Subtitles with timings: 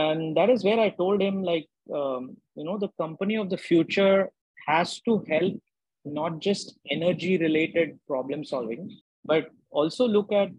[0.00, 1.68] and that is where i told him like
[2.00, 4.30] um, you know the company of the future
[4.66, 5.54] has to help
[6.04, 8.84] not just energy related problem solving
[9.24, 10.50] but also look at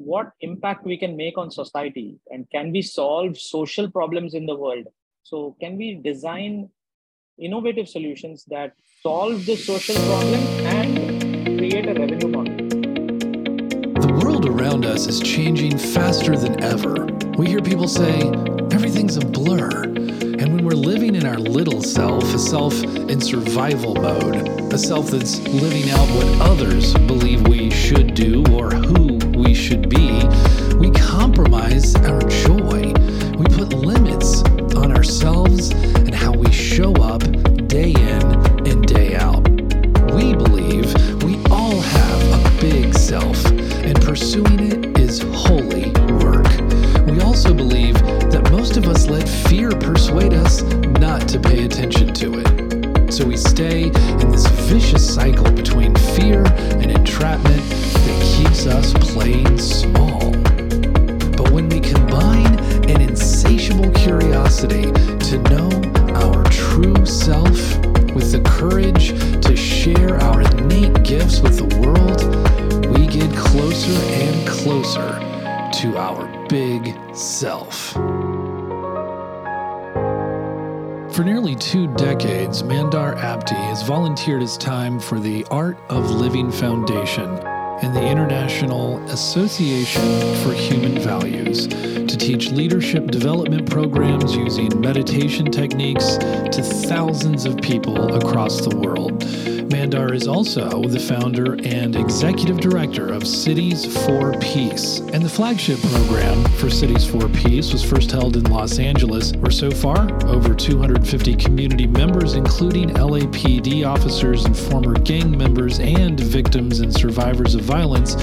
[0.00, 4.54] what impact we can make on society and can we solve social problems in the
[4.54, 4.86] world.
[5.24, 6.70] So can we design
[7.38, 8.72] innovative solutions that
[9.02, 12.56] solve the social problem and create a revenue model?
[14.00, 17.06] The world around us is changing faster than ever.
[17.36, 18.49] We hear people say
[19.00, 23.94] everything's a blur and when we're living in our little self, a self in survival
[23.94, 29.54] mode, a self that's living out what others believe we should do or who we
[29.54, 30.22] should be,
[30.76, 32.92] we compromise our joy.
[33.38, 34.42] We put limits
[34.76, 37.22] on ourselves and how we show up
[37.68, 38.39] day in
[53.60, 53.82] stay
[54.22, 56.42] in this vicious cycle between fear
[56.80, 57.62] and entrapment
[58.04, 60.30] that keeps us playing small.
[61.36, 64.90] But when we combine an insatiable curiosity
[65.28, 65.68] to know
[66.14, 67.58] our true self
[68.14, 69.10] with the courage
[69.44, 72.20] to share our innate gifts with the world,
[72.96, 75.10] we get closer and closer
[75.80, 77.79] to our big self.
[81.70, 87.30] Two decades, Mandar Apte has volunteered his time for the Art of Living Foundation
[87.80, 90.02] and the International Association
[90.42, 91.68] for Human Values
[92.10, 99.24] to teach leadership development programs using meditation techniques to thousands of people across the world.
[99.70, 104.98] Mandar is also the founder and executive director of Cities for Peace.
[104.98, 109.52] And the flagship program for Cities for Peace was first held in Los Angeles, where
[109.52, 116.80] so far over 250 community members, including LAPD officers and former gang members and victims
[116.80, 118.14] and survivors of violence,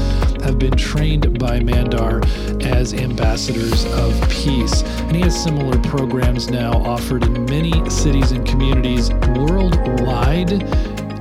[0.41, 2.21] have been trained by Mandar
[2.61, 4.83] as ambassadors of peace.
[4.83, 10.63] And he has similar programs now offered in many cities and communities worldwide.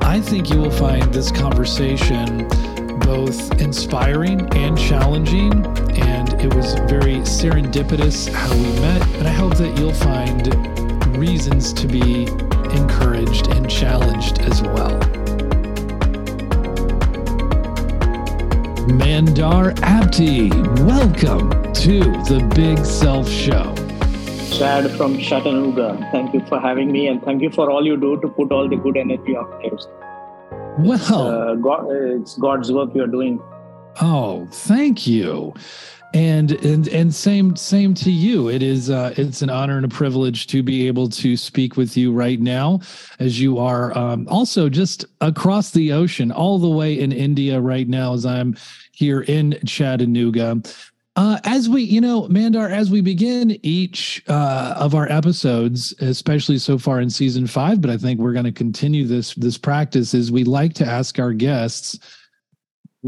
[0.03, 2.49] I think you will find this conversation
[3.01, 5.53] both inspiring and challenging.
[5.97, 9.07] And it was very serendipitous how we met.
[9.17, 12.27] And I hope that you'll find reasons to be
[12.77, 15.16] encouraged and challenged as well.
[18.87, 20.49] Mandar Apte,
[20.87, 21.99] welcome to
[22.29, 23.75] the Big Self Show.
[24.57, 26.09] Chad from Chattanooga.
[26.13, 28.69] Thank you for having me, and thank you for all you do to put all
[28.69, 29.73] the good energy out there.
[30.79, 33.43] Well, it's, uh, God, it's God's work you're doing.
[34.01, 35.53] Oh, thank you.
[36.17, 38.49] And and and same same to you.
[38.49, 41.95] It is uh, it's an honor and a privilege to be able to speak with
[41.95, 42.81] you right now,
[43.19, 47.87] as you are um, also just across the ocean, all the way in India right
[47.87, 48.57] now, as I'm
[48.93, 50.63] here in Chattanooga.
[51.17, 56.57] Uh, as we, you know, Mandar, as we begin each uh, of our episodes, especially
[56.57, 60.15] so far in season five, but I think we're going to continue this this practice.
[60.15, 61.99] Is we like to ask our guests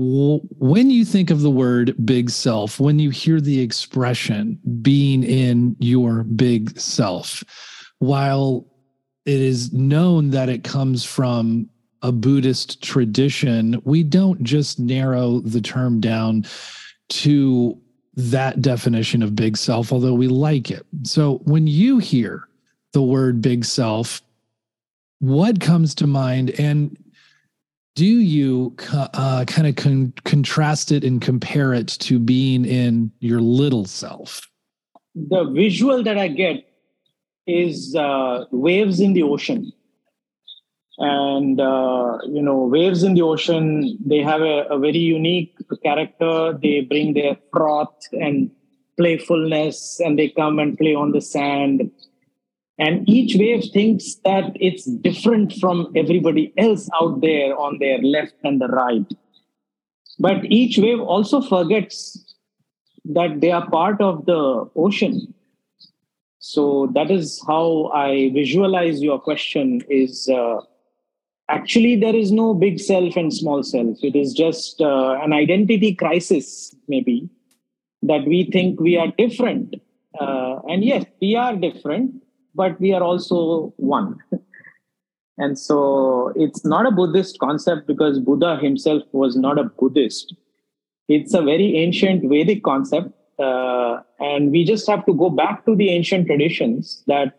[0.00, 5.74] when you think of the word big self, when you hear the expression being in
[5.80, 7.42] your big self,
[7.98, 8.64] while
[9.26, 11.68] it is known that it comes from
[12.02, 16.44] a Buddhist tradition, we don't just narrow the term down
[17.08, 17.76] to
[18.14, 20.86] that definition of big self, although we like it.
[21.02, 22.48] So when you hear
[22.92, 24.22] the word big self,
[25.18, 26.50] what comes to mind?
[26.50, 26.96] And
[27.98, 33.40] do you uh, kind of con- contrast it and compare it to being in your
[33.40, 34.48] little self?
[35.16, 36.64] The visual that I get
[37.48, 39.72] is uh, waves in the ocean.
[40.98, 46.56] And uh, you know waves in the ocean they have a, a, very unique character.
[46.60, 48.50] They bring their froth and
[48.96, 51.90] playfulness and they come and play on the sand
[52.78, 58.34] and each wave thinks that it's different from everybody else out there on their left
[58.44, 59.06] and the right.
[60.20, 62.36] But each wave also forgets
[63.04, 65.34] that they are part of the ocean.
[66.38, 70.60] So that is how i visualize your question is uh,
[71.48, 73.98] actually there is no big self and small self.
[74.02, 77.28] It is just uh, an identity crisis maybe
[78.02, 79.74] that we think we are different.
[80.18, 82.22] Uh, and yes we are different
[82.62, 84.08] but we are also one
[85.38, 85.78] and so
[86.44, 90.34] it's not a buddhist concept because buddha himself was not a buddhist
[91.08, 95.76] it's a very ancient vedic concept uh, and we just have to go back to
[95.76, 97.34] the ancient traditions that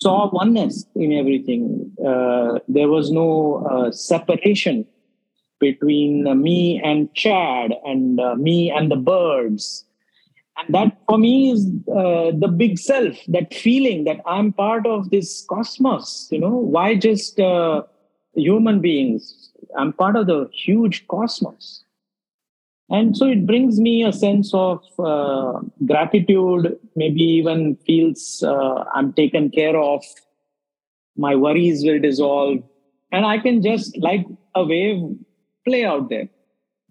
[0.00, 1.92] saw oneness in everything.
[2.04, 4.86] Uh, there was no uh, separation
[5.58, 9.84] between uh, me and Chad and uh, me and the birds.
[10.56, 15.10] And that for me is uh, the big self, that feeling that I'm part of
[15.10, 16.28] this cosmos.
[16.30, 17.82] You know, why just uh,
[18.34, 19.50] human beings?
[19.76, 21.84] I'm part of the huge cosmos.
[22.90, 29.12] And so it brings me a sense of uh, gratitude, maybe even feels uh, I'm
[29.12, 30.04] taken care of.
[31.16, 32.64] My worries will dissolve.
[33.12, 34.26] And I can just, like
[34.56, 35.16] a wave,
[35.64, 36.28] play out there.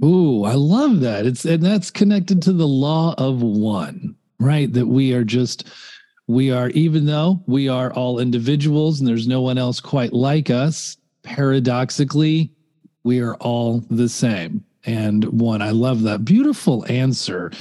[0.04, 1.26] Ooh, I love that.
[1.26, 4.72] It's and that's connected to the law of one, right?
[4.72, 5.68] That we are just
[6.28, 10.50] we are even though we are all individuals and there's no one else quite like
[10.50, 12.52] us, paradoxically,
[13.04, 15.62] we are all the same and one.
[15.62, 16.24] I love that.
[16.24, 17.52] Beautiful answer.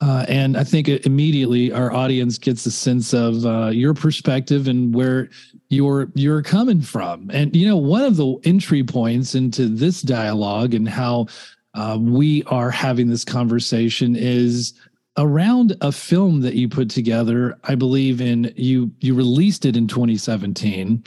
[0.00, 4.94] Uh, and I think immediately our audience gets a sense of uh, your perspective and
[4.94, 5.28] where
[5.70, 7.30] you're you're coming from.
[7.32, 11.26] And you know, one of the entry points into this dialogue and how
[11.74, 14.72] uh, we are having this conversation is
[15.16, 17.58] around a film that you put together.
[17.64, 18.92] I believe in you.
[19.00, 21.02] You released it in 2017,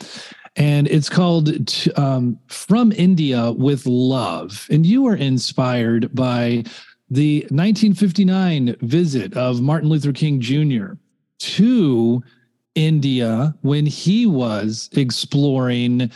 [0.57, 1.49] and it's called
[1.95, 4.67] um, From India with Love.
[4.69, 6.65] And you are inspired by
[7.11, 10.93] the 1959 visit of Martin Luther King Jr.
[11.39, 12.23] to
[12.73, 16.09] India when he was exploring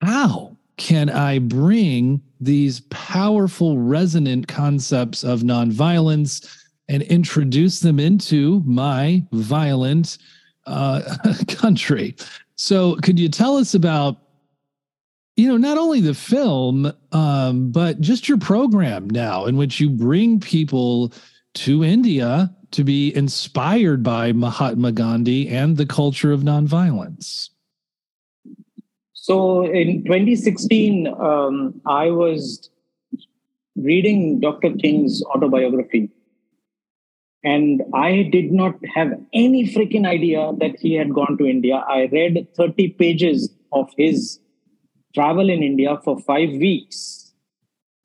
[0.00, 6.48] how can I bring these powerful, resonant concepts of nonviolence
[6.88, 10.18] and introduce them into my violent
[10.66, 11.16] uh,
[11.48, 12.16] country.
[12.56, 14.23] So, could you tell us about,
[15.36, 19.90] you know, not only the film, um, but just your program now, in which you
[19.90, 21.12] bring people
[21.54, 27.50] to India to be inspired by Mahatma Gandhi and the culture of nonviolence?
[29.12, 32.70] So, in 2016, um, I was
[33.76, 34.72] reading Dr.
[34.74, 36.10] King's autobiography
[37.44, 41.84] and I did not have any freaking idea that he had gone to India.
[41.86, 44.40] I read 30 pages of his
[45.14, 47.32] travel in India for five weeks.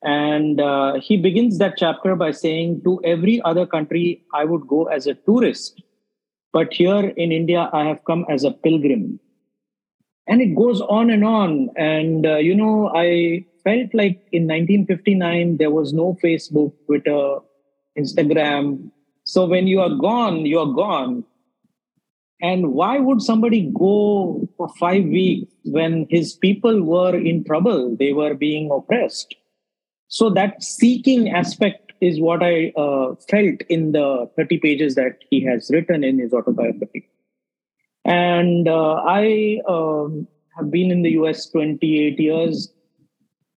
[0.02, 4.84] And uh, he begins that chapter by saying, To every other country, I would go
[4.84, 5.82] as a tourist.
[6.52, 9.20] But here in India, I have come as a pilgrim.
[10.26, 11.70] And it goes on and on.
[11.76, 17.38] And, uh, you know, I felt like in 1959, there was no Facebook, Twitter,
[17.98, 18.90] Instagram,
[19.30, 21.24] so when you are gone, you are gone.
[22.42, 27.96] And why would somebody go for five weeks when his people were in trouble?
[27.96, 29.34] They were being oppressed.
[30.08, 35.44] So that seeking aspect is what I uh, felt in the 30 pages that he
[35.44, 37.08] has written in his autobiography.
[38.04, 40.26] And uh, I um,
[40.56, 42.72] have been in the US 28 years.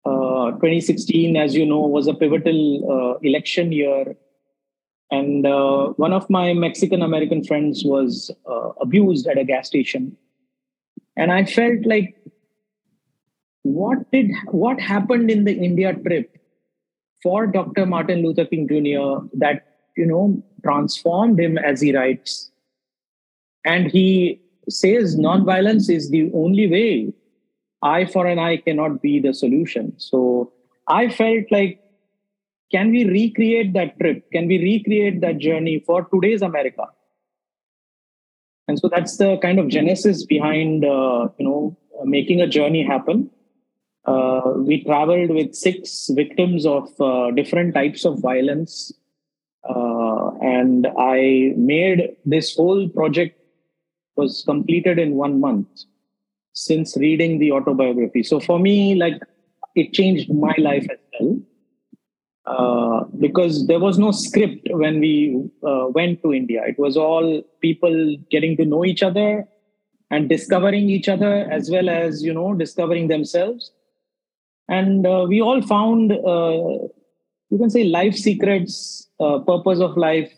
[0.05, 4.17] Uh, 2016, as you know, was a pivotal uh, election year
[5.13, 10.17] and uh, one of my Mexican American friends was uh, abused at a gas station.
[11.17, 12.17] And I felt like,
[13.63, 16.39] what did what happened in the India trip
[17.23, 17.85] for Dr.
[17.85, 19.27] Martin Luther King Jr.
[19.37, 19.67] that
[19.99, 22.51] you know transformed him as he writes,
[23.67, 27.13] and he says nonviolence is the only way.
[27.83, 29.93] Eye for an eye cannot be the solution.
[29.99, 30.53] So
[30.87, 31.82] I felt like
[32.73, 34.31] can we recreate that trip?
[34.33, 36.87] Can we recreate that journey for today's america?
[38.69, 43.31] And so that's the kind of genesis behind uh, you know making a journey happen.
[44.05, 48.93] Uh, we traveled with six victims of uh, different types of violence.
[49.69, 53.39] Uh, and i made this whole project
[54.17, 55.85] was completed in one month
[56.53, 58.25] since reading the autobiography.
[58.25, 59.23] So for me like
[59.77, 61.41] it changed my life as well
[62.45, 66.63] uh, because there was no script when we uh, went to India.
[66.67, 69.47] It was all people getting to know each other
[70.11, 73.71] and discovering each other as well as you know discovering themselves.
[74.69, 76.89] And uh, we all found uh,
[77.51, 80.33] you can say life secrets, uh, purpose of life.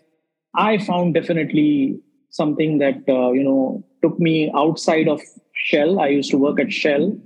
[0.54, 5.22] I found definitely something that you know took me outside of
[5.54, 6.00] Shell.
[6.00, 7.16] I used to work at Shell,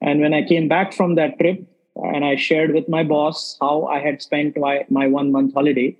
[0.00, 3.84] and when I came back from that trip and I shared with my boss how
[3.86, 5.96] I had spent my, my one month holiday.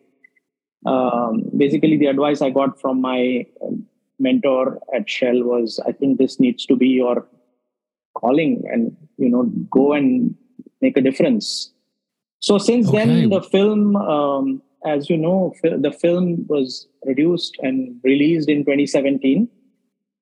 [0.87, 3.87] Um, basically, the advice I got from my um,
[4.19, 7.27] mentor at Shell was, I think this needs to be your
[8.15, 10.35] calling and, you know, go and
[10.81, 11.73] make a difference.
[12.41, 13.05] So since okay.
[13.05, 19.49] then, the film um, as you know, the film was produced and released in 2017.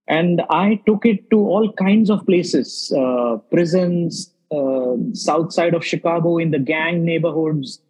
[0.09, 5.85] And I took it to all kinds of places uh, prisons, uh, south side of
[5.85, 7.81] Chicago, in the gang neighborhoods,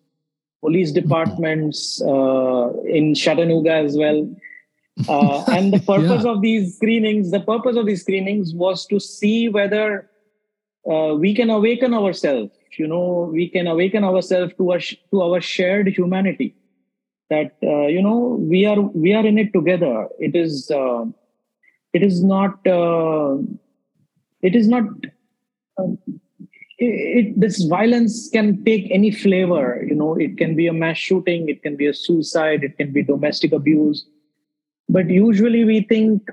[0.61, 4.29] police departments, uh, in Chattanooga as well.
[5.09, 6.31] Uh, and the purpose yeah.
[6.31, 10.11] of these screenings, the purpose of these screenings was to see whether
[10.91, 15.41] uh, we can awaken ourselves you know we can awaken ourselves to our to our
[15.41, 16.55] shared humanity
[17.29, 18.19] that uh, you know
[18.53, 21.05] we are we are in it together it is uh,
[21.93, 23.37] it is not uh,
[24.43, 24.85] it is not
[25.79, 25.89] uh,
[26.81, 30.15] it, this violence can take any flavor you know.
[30.17, 33.53] It can be a mass shooting it can be a suicide it can be domestic
[33.53, 34.07] abuse.
[34.89, 36.29] But usually we think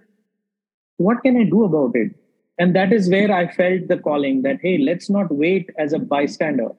[0.97, 2.15] what can i do about it?
[2.59, 5.99] And that is where i felt the calling that hey let's not wait as a
[5.99, 6.69] bystander.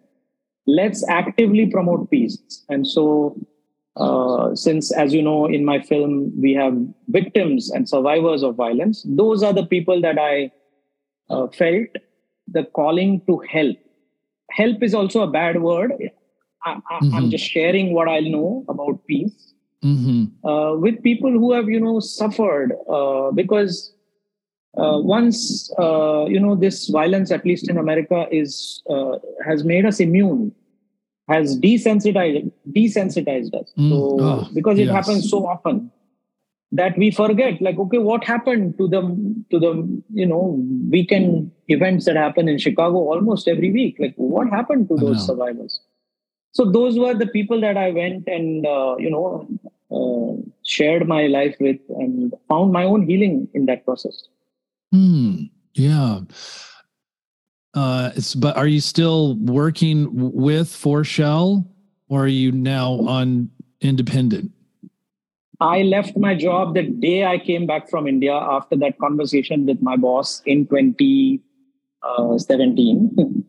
[0.66, 2.64] Let's actively promote peace.
[2.68, 3.36] And so
[3.98, 6.74] uh, since as you know in my film we have
[7.08, 10.50] victims and survivors of violence those are the people that i
[11.30, 11.88] uh, felt
[12.52, 13.76] the calling to help
[14.50, 15.92] help is also a bad word
[16.64, 17.28] I, am mm-hmm.
[17.30, 20.46] just sharing what i know about peace mm-hmm.
[20.46, 23.92] uh, with people who have you know suffered uh, because
[24.76, 29.86] uh, once uh, you know this violence at least in america is uh, has made
[29.86, 30.52] us immune
[31.28, 33.90] has desensitized desensitized us mm.
[33.90, 34.94] so oh, because it yes.
[34.94, 35.90] happens so often
[36.70, 39.00] that we forget like okay what happened to the
[39.50, 39.72] to the
[40.12, 44.96] you know weekend events that happen in chicago almost every week like what happened to
[44.96, 45.80] those survivors
[46.52, 49.48] so those were the people that i went and uh, you know
[49.90, 54.28] uh, shared my life with and found my own healing in that process
[54.92, 55.44] Hmm.
[55.74, 56.20] Yeah.
[57.74, 61.70] Uh, it's, but are you still working with For Shell
[62.08, 64.50] or are you now on independent?
[65.60, 69.82] I left my job the day I came back from India after that conversation with
[69.82, 71.40] my boss in 2017.
[71.98, 72.22] Uh,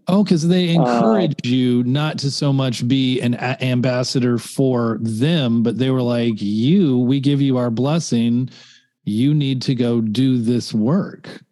[0.07, 4.97] oh, because they encourage uh, you not to so much be an a- ambassador for
[5.01, 8.49] them, but they were like, you, we give you our blessing
[9.09, 11.43] you need to go do this work.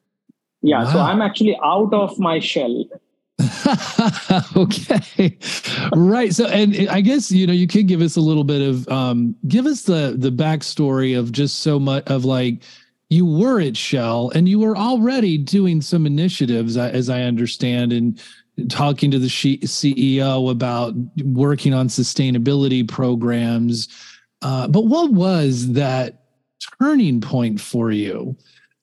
[0.61, 0.93] Yeah, wow.
[0.93, 2.85] so I'm actually out of my shell.
[4.55, 5.37] okay.
[5.95, 6.33] Right.
[6.33, 9.35] So and i guess you know you could give us a little bit of um
[9.47, 12.63] give us the the backstory of just so much of like
[13.09, 18.19] you were at shell and you were already doing some initiatives as i understand and
[18.69, 23.87] talking to the ceo about working on sustainability programs.
[24.41, 26.23] Uh, but what was that
[26.79, 28.35] turning point for you.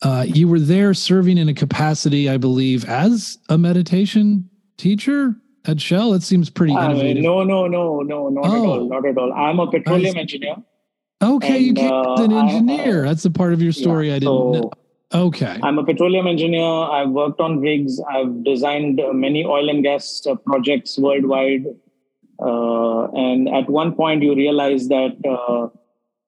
[0.04, 5.34] Uh, you were there serving in a capacity, I believe, as a meditation teacher
[5.64, 6.12] at Shell.
[6.12, 7.22] It seems pretty uh, innovative.
[7.22, 8.52] no, no, no, no, not oh.
[8.52, 8.88] at all.
[8.88, 9.32] Not at all.
[9.32, 10.56] I'm a petroleum engineer.
[11.22, 13.04] Okay, and, you came uh, as an engineer.
[13.04, 14.70] I, That's a part of your story yeah, I didn't so know.
[15.14, 15.58] Okay.
[15.62, 16.64] I'm a petroleum engineer.
[16.64, 17.98] I've worked on rigs.
[18.10, 21.64] I've designed many oil and gas uh, projects worldwide.
[22.42, 25.68] Uh, and at one point, you realize that uh,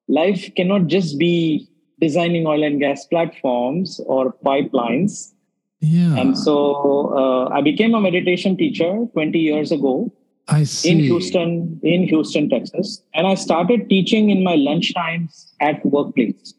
[0.07, 1.67] life cannot just be
[1.99, 5.33] designing oil and gas platforms or pipelines.
[5.79, 6.15] Yeah.
[6.15, 10.11] And so uh, I became a meditation teacher 20 years ago.
[10.47, 10.91] I see.
[10.91, 13.01] In Houston, in Houston, Texas.
[13.13, 16.53] And I started teaching in my lunch times at workplace.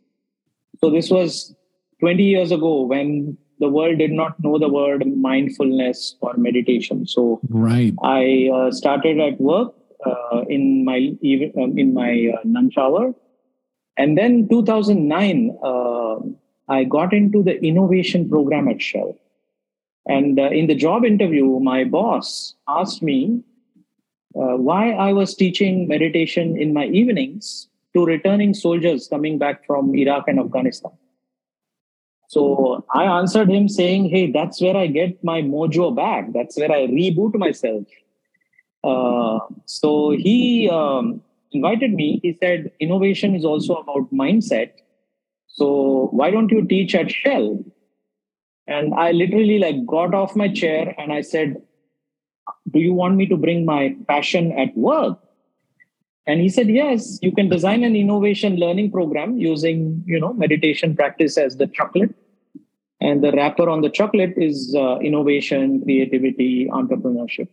[0.80, 1.54] So this was
[2.00, 7.06] 20 years ago when the world did not know the word mindfulness or meditation.
[7.06, 7.94] So right.
[8.02, 9.74] I uh, started at work
[10.06, 11.10] uh, in my
[11.60, 13.14] um, in my uh, lunch hour
[13.98, 16.16] and then 2009, uh,
[16.68, 19.18] I got into the innovation program at Shell.
[20.06, 23.42] And uh, in the job interview, my boss asked me
[24.36, 29.94] uh, why I was teaching meditation in my evenings to returning soldiers coming back from
[29.94, 30.92] Iraq and Afghanistan.
[32.28, 36.32] So I answered him saying, Hey, that's where I get my mojo back.
[36.32, 37.84] That's where I reboot myself.
[38.84, 44.72] Uh, so he um, invited me, he said, innovation is also about mindset.
[45.46, 47.64] So why don't you teach at Shell?
[48.66, 51.62] And I literally like got off my chair and I said,
[52.70, 55.18] do you want me to bring my passion at work?
[56.26, 60.94] And he said, yes, you can design an innovation learning program using, you know, meditation
[60.94, 62.14] practice as the chocolate.
[63.00, 67.48] And the wrapper on the chocolate is uh, innovation, creativity, entrepreneurship.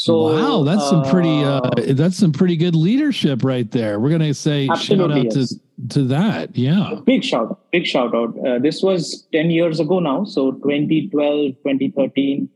[0.00, 4.00] So wow, that's some pretty uh, uh, that's some pretty good leadership right there.
[4.00, 5.34] We're gonna say shout out yes.
[5.34, 6.56] to to that.
[6.56, 8.34] Yeah, big shout out, big shout out.
[8.38, 12.48] Uh, this was ten years ago now, so 2012, 2013.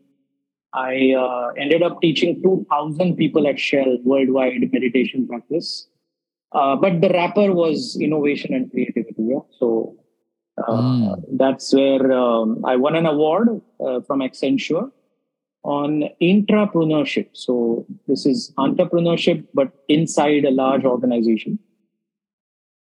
[0.72, 5.86] I uh, ended up teaching 2,000 people at Shell worldwide meditation practice.
[6.50, 9.22] Uh, but the wrapper was innovation and creativity.
[9.22, 9.38] Yeah?
[9.60, 9.96] So
[10.58, 11.24] uh, mm.
[11.34, 14.90] that's where um, I won an award uh, from Accenture
[15.64, 17.28] on intrapreneurship.
[17.32, 21.58] So this is entrepreneurship, but inside a large organization.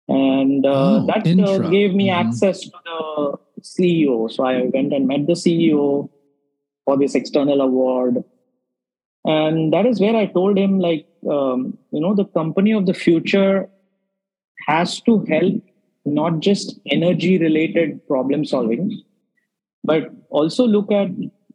[0.07, 2.15] And uh, oh, that uh, gave me mm.
[2.15, 4.31] access to the CEO.
[4.31, 6.09] So I went and met the CEO
[6.85, 8.23] for this external award.
[9.25, 12.93] And that is where I told him, like, um, you know, the company of the
[12.93, 13.69] future
[14.67, 15.61] has to help
[16.05, 19.03] not just energy related problem solving,
[19.83, 21.09] but also look at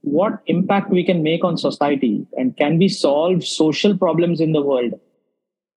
[0.05, 4.63] what impact we can make on society and can we solve social problems in the
[4.63, 4.93] world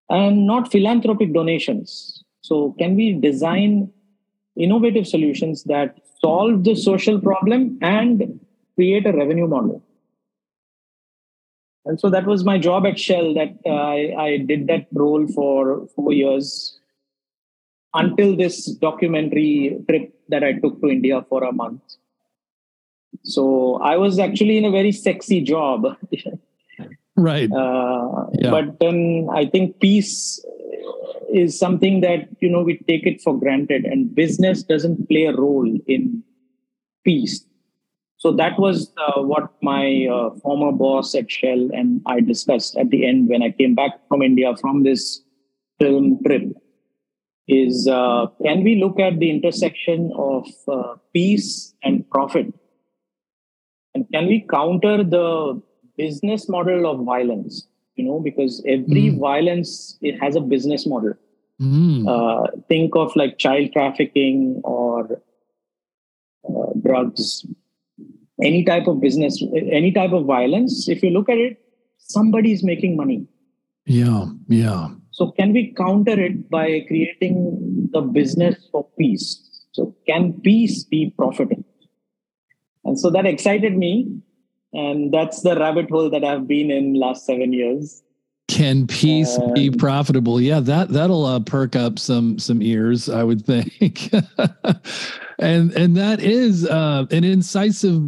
[0.09, 2.23] and not philanthropic donations.
[2.41, 3.91] So, can we design
[4.55, 8.39] innovative solutions that solve the social problem and
[8.75, 9.83] create a revenue model?
[11.85, 13.33] And so that was my job at Shell.
[13.33, 16.79] That uh, I, I did that role for four years
[17.93, 21.81] until this documentary trip that I took to India for a month.
[23.23, 25.85] So I was actually in a very sexy job.
[27.17, 27.51] right.
[27.51, 28.51] Uh, yeah.
[28.51, 30.43] But then I think peace
[31.33, 35.35] is something that, you know, we take it for granted and business doesn't play a
[35.35, 36.23] role in
[37.03, 37.43] peace.
[38.17, 42.89] So that was uh, what my uh, former boss at Shell and I discussed at
[42.89, 45.21] the end when I came back from India from this
[45.79, 46.43] film trip
[47.47, 52.47] is uh, can we look at the intersection of uh, peace and profit
[53.97, 55.61] and can we counter the
[55.97, 59.19] business model of violence you know because every mm.
[59.19, 61.13] violence it has a business model
[61.61, 62.07] mm.
[62.15, 65.21] uh, think of like child trafficking or
[66.49, 67.45] uh, drugs
[68.43, 69.41] any type of business
[69.81, 71.57] any type of violence if you look at it
[71.97, 73.25] somebody is making money
[73.85, 74.87] yeah yeah
[75.17, 79.41] so can we counter it by creating the business for peace?
[79.71, 81.65] So can peace be profitable?
[82.87, 84.21] And so that excited me.
[84.73, 88.01] And that's the rabbit hole that I've been in last seven years.
[88.47, 90.39] Can peace be profitable?
[90.39, 94.09] Yeah, that that'll uh, perk up some some ears, I would think.
[95.39, 98.03] and and that is uh, an incisive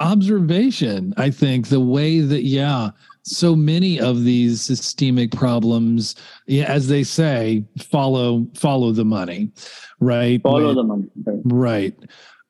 [0.00, 1.12] observation.
[1.18, 2.90] I think the way that yeah,
[3.26, 6.14] so many of these systemic problems
[6.46, 9.50] yeah, as they say follow follow the money
[9.98, 11.08] right follow the money
[11.44, 11.98] right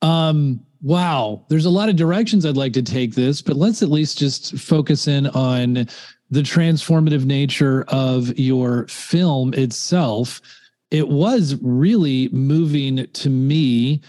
[0.03, 3.91] um wow there's a lot of directions i'd like to take this but let's at
[3.91, 5.87] least just focus in on
[6.31, 10.41] the transformative nature of your film itself.
[10.91, 14.01] It was really moving to me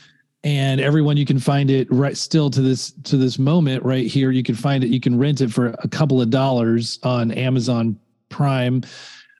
[0.44, 4.32] and everyone you can find it right still to this to this moment right here.
[4.32, 8.00] You can find it you can rent it for a couple of dollars on amazon
[8.30, 8.84] prime.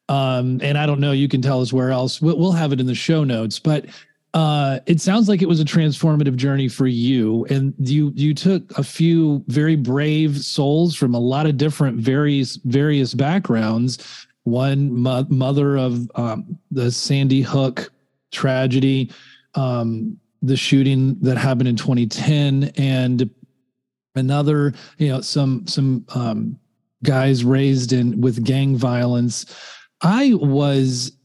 [0.10, 2.22] Um, and i don't know you can tell us where else.
[2.22, 3.86] We'll, we'll have it in the show notes but
[4.34, 8.78] uh, it sounds like it was a transformative journey for you and you you took
[8.78, 14.28] a few very brave souls from a lot of different various various backgrounds.
[14.44, 17.92] One mo- mother of um, the sandy hook
[18.32, 19.12] tragedy
[19.56, 23.30] um, the shooting that happened in 2010 and
[24.16, 26.60] another you know some some um,
[27.04, 29.46] guys raised in with gang violence.
[30.02, 31.17] I was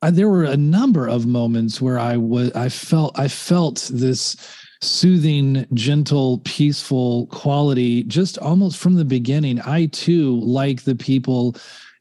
[0.00, 4.36] I, there were a number of moments where i was i felt i felt this
[4.80, 9.60] soothing gentle peaceful quality just almost from the beginning.
[9.60, 11.56] I too like the people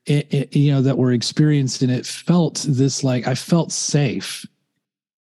[0.05, 4.45] it, it, you know that were experiencing it felt this like i felt safe.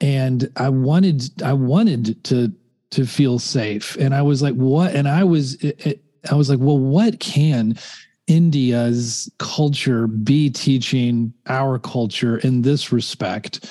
[0.01, 2.53] And I wanted I wanted to
[2.91, 4.95] to feel safe, and I was like, what?
[4.95, 7.79] And I was it, I was like, well, what can
[8.27, 13.69] India's culture be teaching our culture in this respect?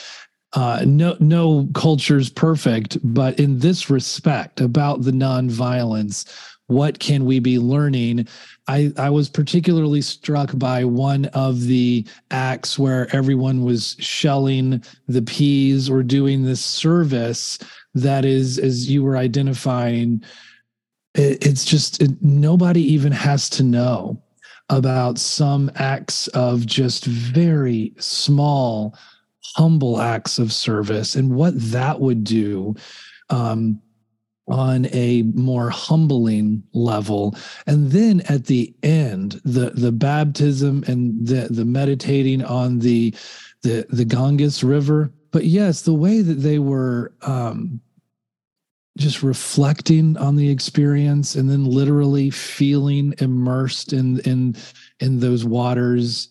[0.53, 6.31] Uh, no, no culture's perfect, but in this respect about the nonviolence,
[6.67, 8.27] what can we be learning?
[8.67, 15.23] I, I was particularly struck by one of the acts where everyone was shelling the
[15.23, 17.59] peas or doing this service
[17.95, 20.23] that is, as you were identifying,
[21.15, 24.22] it, it's just it, nobody even has to know
[24.69, 28.97] about some acts of just very small,
[29.55, 32.75] humble acts of service and what that would do.
[33.29, 33.81] Um,
[34.47, 37.33] on a more humbling level
[37.65, 43.15] and then at the end the the baptism and the the meditating on the
[43.61, 47.79] the the ganges river but yes the way that they were um
[48.97, 54.55] just reflecting on the experience and then literally feeling immersed in in
[54.99, 56.29] in those waters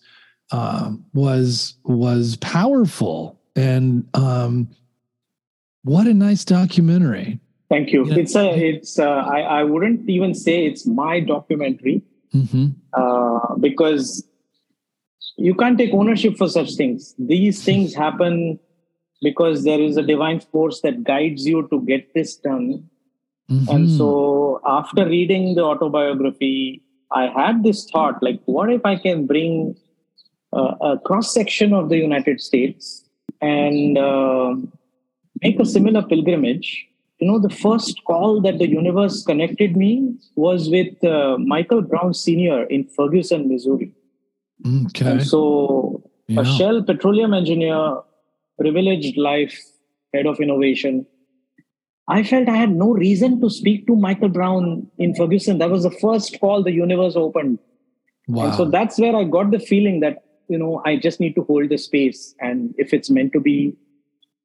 [0.51, 4.69] uh, was was powerful and um,
[5.83, 8.15] what a nice documentary thank you yeah.
[8.15, 12.01] it's a it's uh, I, I wouldn't even say it's my documentary
[12.33, 12.67] mm-hmm.
[12.93, 14.25] uh, because
[15.35, 18.57] you can't take ownership for such things these things happen
[19.21, 22.83] because there is a divine force that guides you to get this done
[23.49, 23.69] mm-hmm.
[23.75, 29.25] and so after reading the autobiography i had this thought like what if i can
[29.25, 29.75] bring
[30.53, 33.05] uh, a cross section of the united states
[33.41, 34.55] and uh,
[35.41, 36.87] make a similar pilgrimage
[37.19, 42.13] you know the first call that the universe connected me was with uh, michael brown
[42.13, 43.93] senior in ferguson missouri
[44.65, 45.11] Okay.
[45.11, 46.41] And so yeah.
[46.41, 47.97] a Shell petroleum engineer,
[48.59, 49.59] privileged life,
[50.13, 51.05] head of innovation.
[52.07, 55.57] I felt I had no reason to speak to Michael Brown in Ferguson.
[55.57, 57.59] That was the first call the universe opened.
[58.27, 58.45] Wow.
[58.45, 61.43] And so that's where I got the feeling that, you know, I just need to
[61.43, 62.35] hold the space.
[62.39, 63.73] And if it's meant to be,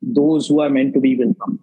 [0.01, 1.59] those who are meant to be will come.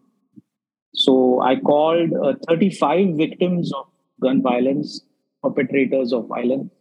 [0.94, 3.88] So I called uh, 35 victims of
[4.22, 5.02] gun violence,
[5.42, 6.72] perpetrators of violence,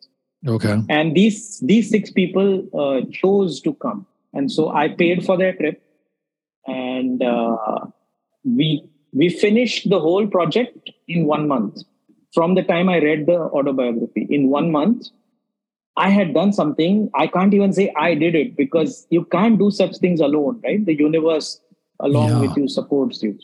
[0.46, 0.82] Okay.
[0.88, 5.54] And these these six people uh, chose to come, and so I paid for their
[5.54, 5.82] trip,
[6.66, 7.56] and uh,
[8.44, 11.82] we we finished the whole project in one month.
[12.32, 15.06] From the time I read the autobiography, in one month,
[15.96, 17.10] I had done something.
[17.14, 20.84] I can't even say I did it because you can't do such things alone, right?
[20.84, 21.60] The universe
[22.00, 22.40] along yeah.
[22.40, 23.38] with you supports you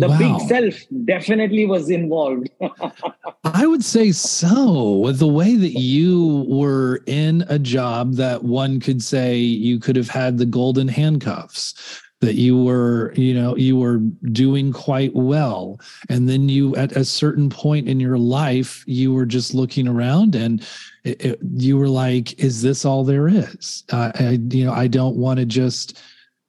[0.00, 0.18] the wow.
[0.18, 2.50] big self definitely was involved.
[3.44, 4.98] I would say so.
[4.98, 9.96] With the way that you were in a job that one could say you could
[9.96, 13.98] have had the golden handcuffs, that you were, you know, you were
[14.32, 15.80] doing quite well.
[16.08, 20.34] And then you, at a certain point in your life, you were just looking around
[20.34, 20.66] and
[21.04, 23.84] it, it, you were like, is this all there is?
[23.90, 25.98] Uh, I, you know, I don't want to just,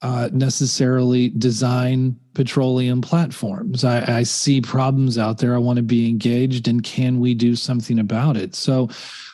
[0.02, 3.84] uh, necessarily design petroleum platforms.
[3.84, 5.54] I, I, see problems out there.
[5.54, 8.56] I want to be engaged, and can we do something about it?
[8.56, 8.90] So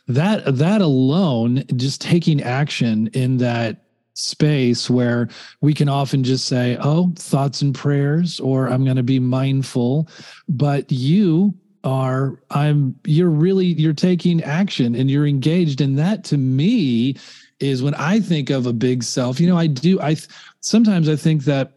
[0.08, 5.30] that that alone, just taking action in that space where
[5.62, 10.10] we can often just say, "Oh, thoughts and prayers," or "I'm going to be mindful,"
[10.50, 11.54] but you
[11.84, 17.16] are i'm you're really you're taking action and you're engaged and that to me
[17.60, 20.16] is when i think of a big self you know i do i
[20.68, 21.74] sometimes I think that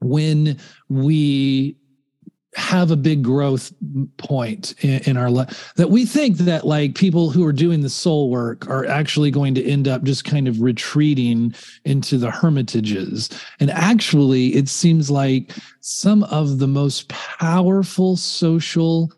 [0.00, 1.76] when we
[2.56, 3.72] have a big growth
[4.16, 7.88] point in, in our life that we think that like people who are doing the
[7.88, 13.30] soul work are actually going to end up just kind of retreating into the hermitages.
[13.60, 19.12] And actually it seems like some of the most powerful social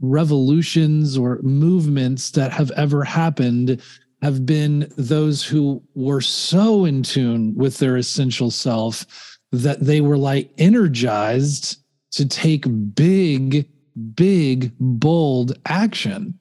[0.00, 3.82] revolutions or movements that have ever happened
[4.22, 10.18] have been those who were so in tune with their essential self that they were
[10.18, 11.78] like energized
[12.12, 13.68] to take big,
[14.14, 16.38] big, bold action.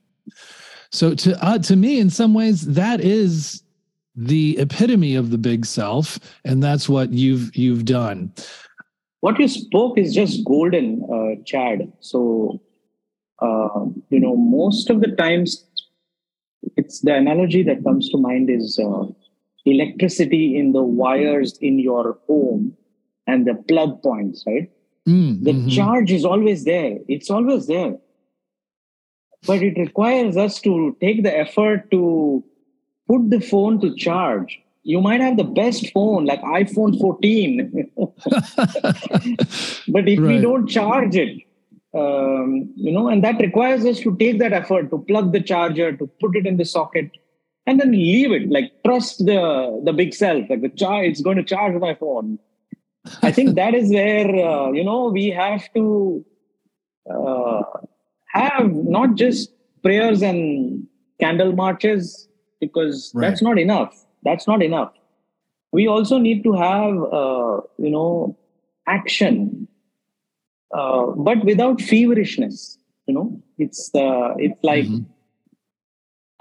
[0.91, 3.61] So to uh, to me, in some ways, that is
[4.15, 8.31] the epitome of the big self, and that's what you've you've done.
[9.19, 11.91] What you spoke is just golden, uh, Chad.
[11.99, 12.61] So
[13.39, 15.64] uh, you know, most of the times
[16.75, 19.05] it's the analogy that comes to mind is uh,
[19.65, 22.75] electricity in the wires in your home
[23.27, 24.69] and the plug points, right?
[25.07, 25.69] Mm, the mm-hmm.
[25.69, 26.97] charge is always there.
[27.07, 27.97] It's always there.
[29.45, 32.43] But it requires us to take the effort to
[33.07, 34.59] put the phone to charge.
[34.83, 37.91] You might have the best phone, like iPhone 14.
[39.87, 40.27] but if right.
[40.27, 41.41] we don't charge it,
[41.95, 45.95] um, you know, and that requires us to take that effort to plug the charger,
[45.95, 47.09] to put it in the socket,
[47.65, 48.49] and then leave it.
[48.49, 51.07] Like trust the the big self, like the charge.
[51.07, 52.37] It's going to charge my phone.
[53.21, 56.25] I think that is where uh, you know we have to
[57.09, 57.63] uh,
[58.27, 60.85] have not just prayers and
[61.21, 62.27] candle marches
[62.59, 63.29] because right.
[63.29, 64.05] that's not enough.
[64.23, 64.91] That's not enough.
[65.71, 68.37] We also need to have uh, you know
[68.87, 69.67] action
[70.73, 72.77] uh, but without feverishness.
[73.07, 75.03] You know, it's uh, it's like mm-hmm.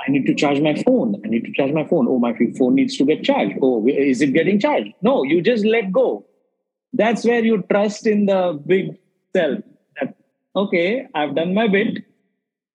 [0.06, 1.20] I need to charge my phone.
[1.24, 2.06] I need to charge my phone.
[2.08, 3.58] Oh, my phone needs to get charged.
[3.60, 4.92] Oh, is it getting charged?
[5.02, 6.26] No, you just let go.
[6.92, 8.98] That's where you trust in the big
[9.34, 9.58] self.
[10.00, 10.14] That,
[10.56, 12.04] okay, I've done my bit.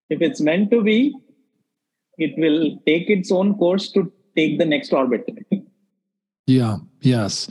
[0.10, 1.16] If it's meant to be,
[2.18, 5.26] it will take its own course to take the next orbit.
[6.48, 6.78] yeah.
[7.02, 7.50] Yes.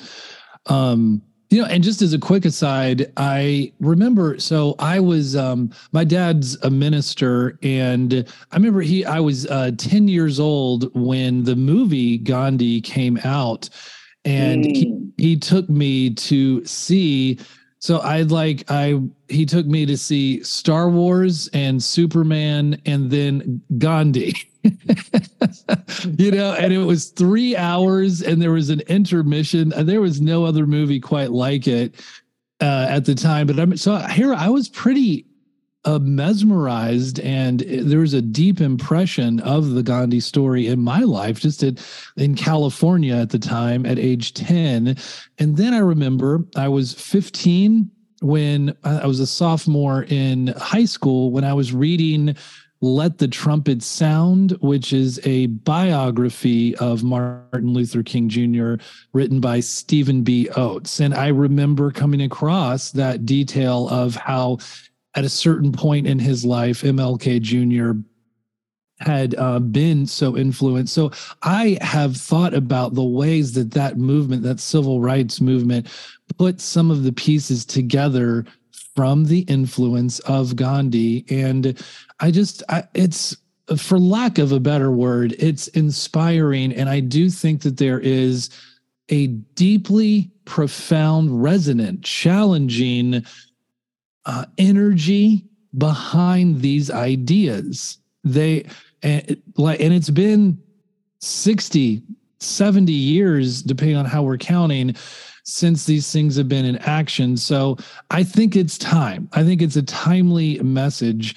[0.67, 5.73] Um, You know, and just as a quick aside, I remember so I was um
[5.93, 11.45] my dad's a minister and I remember he I was uh 10 years old when
[11.45, 13.71] the movie Gandhi came out
[14.27, 14.77] and mm.
[14.77, 17.39] he, he took me to see
[17.79, 23.63] so I'd like I he took me to see Star Wars and Superman and then
[23.79, 24.35] Gandhi.
[24.63, 29.73] you know, and it was three hours and there was an intermission.
[29.73, 31.95] And there was no other movie quite like it
[32.61, 33.47] uh, at the time.
[33.47, 35.27] But I'm so here I was pretty
[35.85, 41.41] uh, mesmerized and there was a deep impression of the Gandhi story in my life,
[41.41, 41.81] just at,
[42.17, 44.97] in California at the time at age 10.
[45.39, 47.91] And then I remember I was 15
[48.21, 52.35] when I was a sophomore in high school when I was reading
[52.81, 58.75] let the Trumpet Sound, which is a biography of Martin Luther King Jr.,
[59.13, 60.49] written by Stephen B.
[60.51, 61.01] Oates.
[61.01, 64.59] And I remember coming across that detail of how,
[65.15, 68.01] at a certain point in his life, MLK Jr.
[69.01, 70.95] had uh, been so influenced.
[70.95, 71.11] So
[71.43, 75.89] I have thought about the ways that that movement, that civil rights movement,
[76.39, 78.45] put some of the pieces together
[78.95, 81.25] from the influence of Gandhi.
[81.31, 81.81] And
[82.21, 83.37] I just, I, it's,
[83.77, 86.73] for lack of a better word, it's inspiring.
[86.73, 88.51] And I do think that there is
[89.11, 93.25] a deeply profound, resonant, challenging
[94.25, 95.45] uh, energy
[95.77, 97.99] behind these ideas.
[98.25, 98.67] They,
[99.03, 100.61] and, like, and it's been
[101.21, 102.03] 60,
[102.41, 104.95] 70 years, depending on how we're counting,
[105.45, 107.37] since these things have been in action.
[107.37, 107.79] So
[108.11, 109.29] I think it's time.
[109.33, 111.37] I think it's a timely message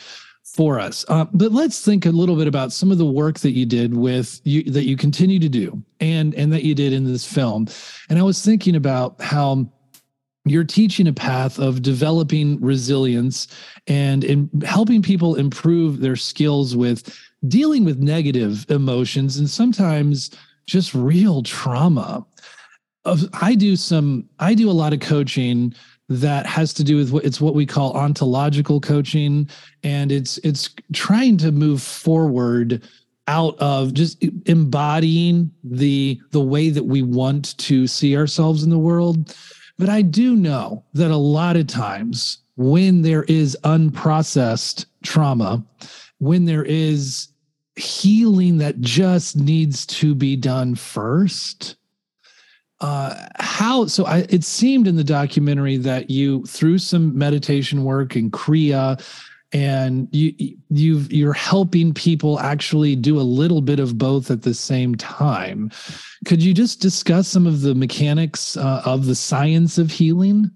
[0.54, 1.06] for us.
[1.08, 3.96] Uh, but let's think a little bit about some of the work that you did
[3.96, 7.68] with you that you continue to do and and that you did in this film.
[8.10, 9.72] And I was thinking about how
[10.46, 13.48] you're teaching a path of developing resilience
[13.88, 17.16] and in helping people improve their skills with
[17.48, 20.32] dealing with negative emotions and sometimes
[20.66, 22.26] just real trauma
[23.06, 25.74] Of I do some, I do a lot of coaching
[26.20, 29.50] that has to do with what it's what we call ontological coaching.
[29.84, 32.84] And it's it's trying to move forward
[33.28, 38.78] out of just embodying the the way that we want to see ourselves in the
[38.78, 39.36] world.
[39.78, 45.64] But i do know that a lot of times when there is unprocessed trauma
[46.20, 47.30] when there is
[47.76, 51.78] healing that just needs to be done first
[52.82, 58.16] uh, how so I, it seemed in the documentary that you through some meditation work
[58.16, 59.00] and kriya
[59.54, 60.34] and you
[60.70, 65.70] you you're helping people actually do a little bit of both at the same time.
[66.26, 70.50] Could you just discuss some of the mechanics uh, of the science of healing?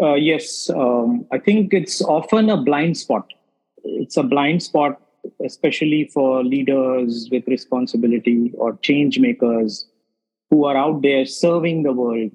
[0.00, 3.26] Uh, yes um, i think it's often a blind spot.
[3.84, 5.00] It's a blind spot
[5.44, 9.86] especially for leaders with responsibility or change makers
[10.52, 12.30] who are out there serving the world,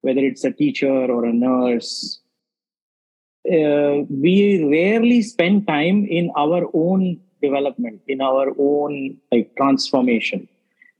[0.00, 2.20] whether it's a teacher or a nurse.
[3.48, 10.48] Uh, we rarely spend time in our own development, in our own like transformation,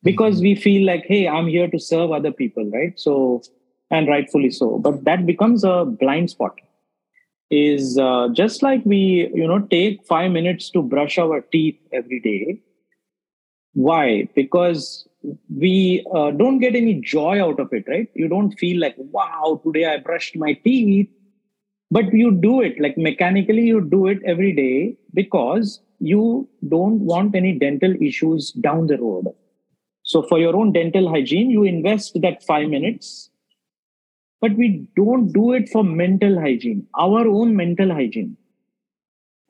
[0.05, 2.93] because we feel like, hey, I'm here to serve other people, right?
[3.01, 3.43] So,
[3.91, 4.79] and rightfully so.
[4.79, 6.61] But that becomes a blind spot.
[7.51, 12.21] Is uh, just like we, you know, take five minutes to brush our teeth every
[12.21, 12.61] day.
[13.73, 14.29] Why?
[14.37, 15.09] Because
[15.55, 18.09] we uh, don't get any joy out of it, right?
[18.15, 21.09] You don't feel like, wow, today I brushed my teeth.
[21.91, 27.37] But you do it, like mechanically, you do it every day because you don't want
[27.37, 29.29] any dental issues down the road.
[30.03, 33.31] So, for your own dental hygiene, you invest that five minutes.
[34.41, 38.37] But we don't do it for mental hygiene, our own mental hygiene.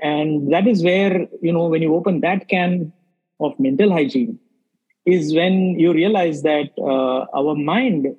[0.01, 2.93] And that is where, you know, when you open that can
[3.41, 4.39] of mental hygiene,
[5.07, 8.15] is when you realize that uh, our mind,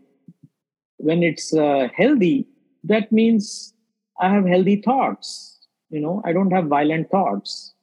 [0.98, 2.48] when it's uh, healthy,
[2.84, 3.74] that means
[4.19, 5.67] I have healthy thoughts.
[5.89, 7.74] You know, I don't have violent thoughts.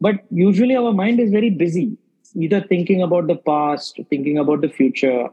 [0.00, 1.98] But usually our mind is very busy,
[2.34, 5.28] either thinking about the past, thinking about the future.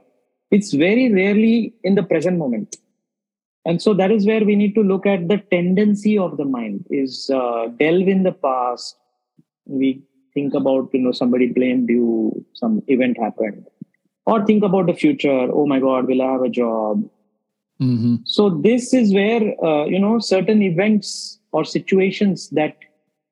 [0.51, 2.77] It's very rarely in the present moment.
[3.65, 6.85] And so that is where we need to look at the tendency of the mind
[6.89, 8.95] is uh, delve in the past.
[9.65, 10.03] We
[10.37, 13.65] think about you know somebody blamed you some event happened.
[14.25, 15.43] Or think about the future.
[15.59, 17.05] Oh my god will i have a job.
[17.79, 18.15] Mm-hmm.
[18.25, 21.09] so this is where uh, you know certain events
[21.51, 22.75] or situations that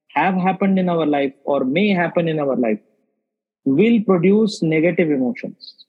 [0.10, 2.84] have happened in our life or may happen in our life
[3.80, 5.88] will produce negative emotions.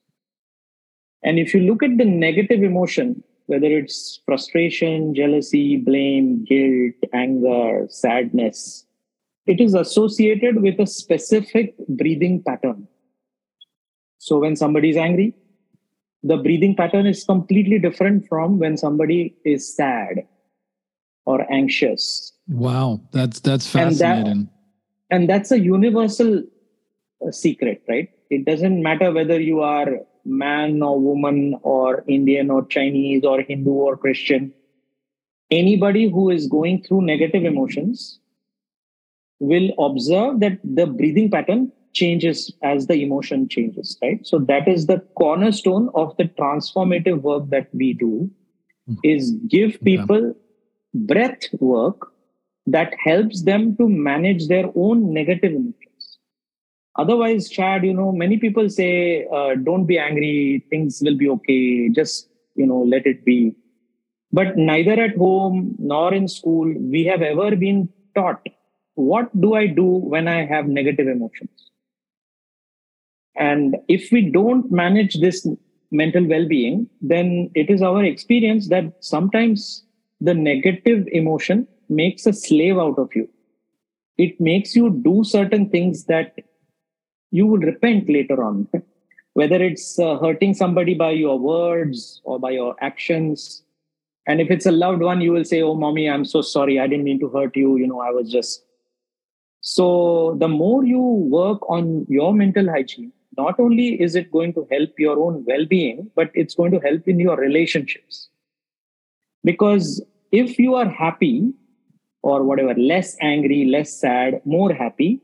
[1.22, 7.86] And if you look at the negative emotion whether it's frustration, jealousy, blame, guilt, anger,
[7.88, 8.85] sadness,
[9.46, 12.88] it is associated with a specific breathing pattern.
[14.18, 15.34] So when somebody is angry,
[16.22, 20.26] the breathing pattern is completely different from when somebody is sad
[21.24, 22.32] or anxious.
[22.48, 24.26] Wow, that's that's fascinating.
[24.26, 24.50] And, that,
[25.10, 26.42] and that's a universal
[27.24, 28.10] uh, secret, right?
[28.30, 33.70] It doesn't matter whether you are man or woman or Indian or Chinese or Hindu
[33.70, 34.52] or Christian.
[35.52, 38.18] Anybody who is going through negative emotions
[39.38, 44.26] will observe that the breathing pattern changes as the emotion changes, right?
[44.26, 48.30] So that is the cornerstone of the transformative work that we do
[48.86, 48.94] hmm.
[49.02, 50.34] is give people
[50.94, 52.12] breath work
[52.66, 56.18] that helps them to manage their own negative emotions.
[56.98, 61.88] Otherwise, Chad, you know, many people say, uh, don't be angry, things will be okay,
[61.90, 63.54] just, you know, let it be.
[64.32, 68.40] But neither at home nor in school, we have ever been taught
[68.96, 71.70] what do I do when I have negative emotions?
[73.36, 75.46] And if we don't manage this
[75.90, 79.84] mental well being, then it is our experience that sometimes
[80.20, 83.28] the negative emotion makes a slave out of you.
[84.18, 86.34] It makes you do certain things that
[87.30, 88.68] you will repent later on.
[89.34, 93.62] Whether it's uh, hurting somebody by your words or by your actions.
[94.26, 96.80] And if it's a loved one, you will say, Oh, mommy, I'm so sorry.
[96.80, 97.76] I didn't mean to hurt you.
[97.76, 98.65] You know, I was just.
[99.68, 104.64] So the more you work on your mental hygiene, not only is it going to
[104.70, 108.28] help your own well being, but it's going to help in your relationships.
[109.42, 110.00] Because
[110.30, 111.52] if you are happy,
[112.22, 115.20] or whatever, less angry, less sad, more happy,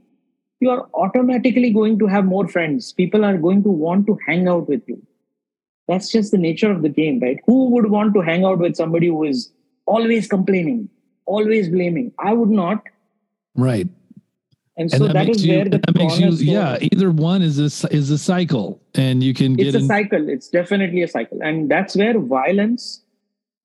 [0.59, 2.93] you are automatically going to have more friends.
[2.93, 5.01] People are going to want to hang out with you.
[5.87, 7.39] That's just the nature of the game, right?
[7.47, 9.53] Who would want to hang out with somebody who is
[9.87, 10.89] always complaining,
[11.27, 12.13] always blaming?
[12.19, 12.83] I would not.
[13.55, 13.89] Right.
[14.79, 17.59] And, so that, that is you, where the that makes you, yeah, either one is
[17.59, 19.87] a, is a cycle and you can get It's a in...
[19.87, 20.29] cycle.
[20.31, 21.39] It's definitely a cycle.
[21.43, 23.03] And that's where violence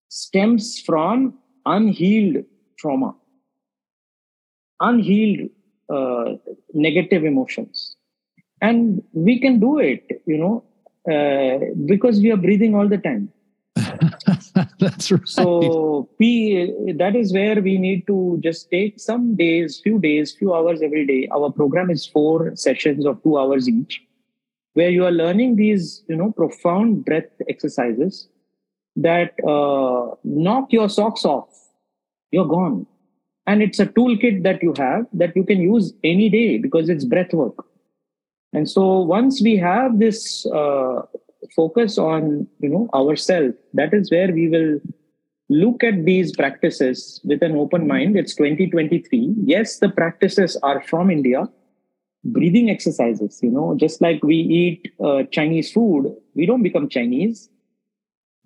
[0.09, 1.33] stems from
[1.65, 2.43] unhealed
[2.79, 3.13] trauma
[4.79, 5.49] unhealed
[5.89, 6.35] uh,
[6.73, 7.95] negative emotions
[8.61, 10.63] and we can do it you know
[11.13, 13.31] uh, because we are breathing all the time
[14.79, 15.27] that's right.
[15.27, 20.53] So we that is where we need to just take some days few days few
[20.53, 21.27] hours every day.
[21.31, 24.03] Our program is four sessions of two hours each
[24.73, 28.27] where you are learning these you know profound breath exercises
[28.95, 31.49] that uh, knock your socks off.
[32.31, 32.85] You're gone.
[33.47, 37.05] And it's a toolkit that you have that you can use any day because it's
[37.05, 37.65] breath work.
[38.53, 41.03] And so once we have this uh,
[41.55, 43.55] focus on you know ourselves.
[43.73, 44.79] That is where we will
[45.49, 48.17] look at these practices with an open mind.
[48.17, 51.47] It's 2023 yes the practices are from india.
[52.23, 57.49] Breathing exercises you know just like we eat uh, chinese food we don't become chinese.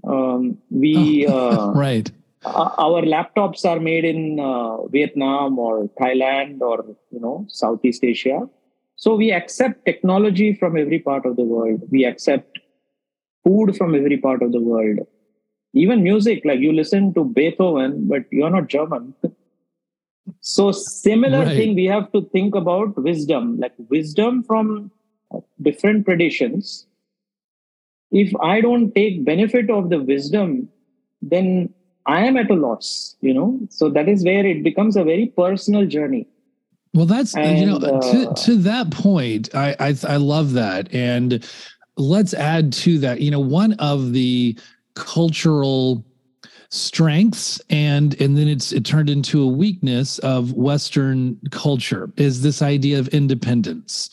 [0.04, 2.12] Um, we oh, uh, right.
[2.46, 8.48] uh, our laptops are made in uh, Vietnam or Thailand or you know Southeast Asia.
[8.96, 11.82] So we accept technology from every part of the world.
[11.90, 12.60] We accept
[13.44, 15.00] food from every part of the world.
[15.74, 19.14] Even music, like you listen to Beethoven, but you're not German.
[20.42, 21.56] so similar right.
[21.56, 24.92] thing we have to think about wisdom, like wisdom from
[25.62, 26.86] different traditions.
[28.12, 30.68] If I don't take benefit of the wisdom,
[31.22, 31.74] then
[32.06, 33.60] I am at a loss, you know.
[33.70, 36.28] So that is where it becomes a very personal journey.
[36.94, 40.94] Well, that's and, you know uh, to to that point, I, I I love that,
[40.94, 41.48] and
[41.98, 43.22] let's add to that.
[43.22, 44.58] You know, one of the
[44.96, 46.06] cultural
[46.70, 52.62] strengths and and then it's it turned into a weakness of western culture is this
[52.62, 54.10] idea of independence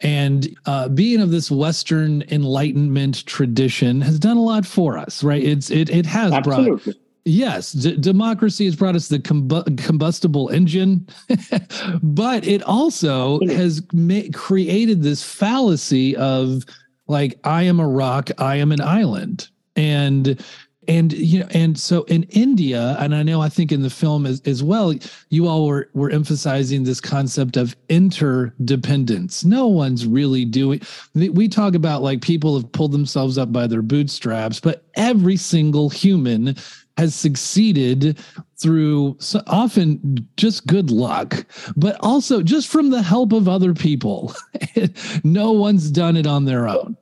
[0.00, 5.42] and uh, being of this Western Enlightenment tradition has done a lot for us, right?
[5.42, 6.92] It's it it has Absolutely.
[6.92, 11.06] brought Yes, d- democracy has brought us the combustible engine,
[12.02, 16.64] but it also has ma- created this fallacy of
[17.10, 20.42] like I am a rock, I am an island, and
[20.88, 24.24] and you know and so in india and i know i think in the film
[24.24, 24.94] as, as well
[25.28, 30.80] you all were were emphasizing this concept of interdependence no one's really doing
[31.14, 35.90] we talk about like people have pulled themselves up by their bootstraps but every single
[35.90, 36.56] human
[37.00, 38.18] has succeeded
[38.58, 44.34] through often just good luck, but also just from the help of other people.
[45.24, 46.96] no one's done it on their own.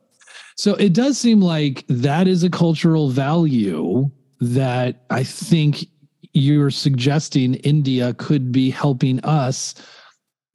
[0.59, 5.85] So it does seem like that is a cultural value that I think
[6.33, 9.73] you're suggesting India could be helping us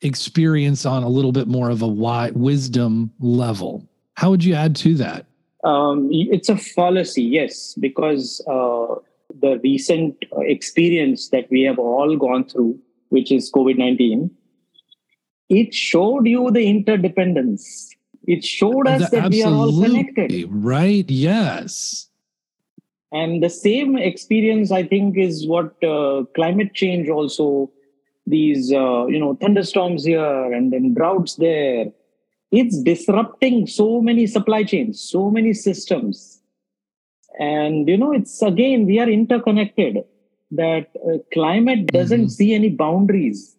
[0.02, 3.88] experience on a little bit more of a wisdom level.
[4.12, 5.24] How would you add to that?
[5.64, 8.96] Um, it's a fallacy, yes, because uh,
[9.40, 12.78] the recent experience that we have all gone through,
[13.08, 14.30] which is COVID 19,
[15.48, 17.93] it showed you the interdependence.
[18.26, 20.46] It showed us that we are all connected.
[20.50, 22.08] Right, yes.
[23.12, 27.70] And the same experience, I think, is what uh, climate change also,
[28.26, 31.92] these, uh, you know, thunderstorms here and then droughts there.
[32.50, 36.40] It's disrupting so many supply chains, so many systems
[37.38, 39.98] and you know it's again we are interconnected
[40.50, 42.28] that uh, climate doesn't mm-hmm.
[42.28, 43.56] see any boundaries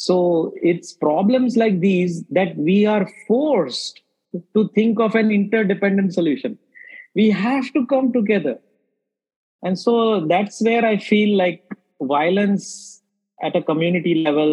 [0.00, 4.00] so it's problems like these that we are forced
[4.54, 6.58] to think of an interdependent solution.
[7.14, 8.58] We have to come together.
[9.62, 11.62] And so that's where i feel like
[12.12, 12.66] violence
[13.42, 14.52] at a community level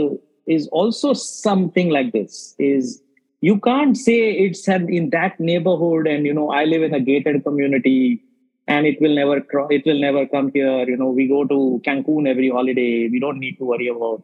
[0.55, 3.01] is also something like this is
[3.39, 7.41] you can't say it's in that neighborhood and you know i live in a gated
[7.45, 8.21] community
[8.67, 9.37] and it will never
[9.77, 10.89] it will never come here.
[10.89, 13.07] You know we go to cancun every holiday.
[13.07, 14.23] We don't need to worry about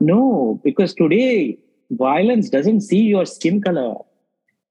[0.00, 1.58] no because today
[1.90, 3.94] violence doesn't see your skin color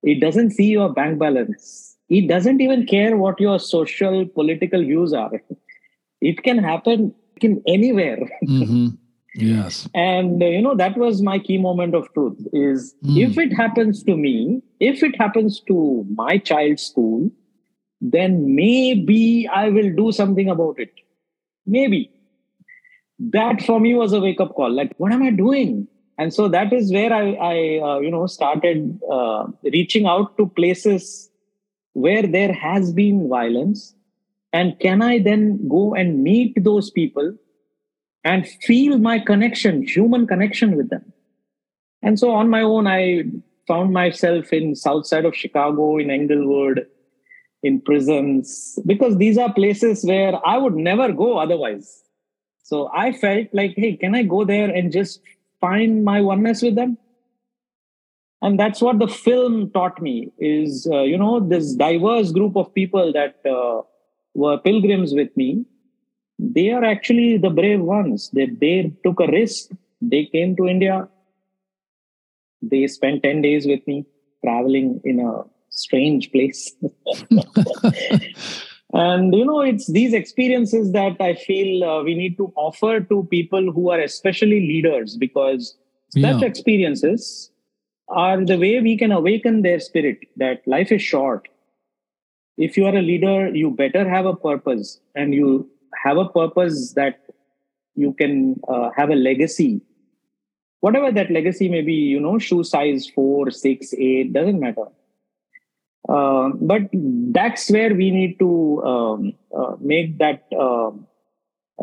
[0.04, 5.14] it doesn't see your bank balance it doesn't even care what your social political views
[5.14, 5.42] are
[6.22, 8.88] it can happen in anywhere mm-hmm.
[9.36, 9.88] Yes.
[9.94, 13.18] And, uh, you know, that was my key moment of truth is mm.
[13.18, 17.30] if it happens to me, if it happens to my child's school,
[18.02, 20.92] then maybe I will do something about it.
[21.66, 22.12] Maybe.
[23.20, 24.74] That for me was a wake up call.
[24.74, 25.88] Like, what am I doing?
[26.18, 30.48] And so that is where I, I uh, you know, started uh, reaching out to
[30.48, 31.30] places
[31.94, 33.96] where there has been violence.
[34.52, 37.36] And can I then go and meet those people
[38.24, 41.14] and feel my connection, human connection with them.
[42.02, 43.24] And so on my own, I
[43.68, 46.86] found myself in south side of Chicago, in Englewood,
[47.64, 52.04] in prisons, because these are places where I would never go otherwise.
[52.70, 55.22] So I felt like, hey, can I go there and just
[55.60, 56.98] find my oneness with them?
[58.42, 62.74] And that's what the film taught me is, uh, you know, this diverse group of
[62.74, 63.82] people that uh,
[64.34, 65.66] were pilgrims with me
[66.40, 68.30] they are actually the brave ones.
[68.32, 69.72] They, they took a risk.
[70.02, 71.10] They came to India.
[72.62, 74.06] They spent 10 days with me
[74.44, 76.74] traveling in a strange place.
[78.94, 83.28] and, you know, it's these experiences that I feel uh, we need to offer to
[83.30, 85.78] people who are especially leaders because
[86.14, 86.34] yeah.
[86.34, 87.52] such experiences
[88.08, 91.48] are the way we can awaken their spirit that life is short.
[92.58, 95.70] If you are a leader, you better have a purpose and you
[96.04, 97.20] have a purpose that
[97.96, 99.82] you can uh, have a legacy
[100.82, 104.86] whatever that legacy may be you know shoe size four six eight doesn't matter
[106.08, 106.82] uh, but
[107.32, 111.06] that's where we need to um, uh, make that um,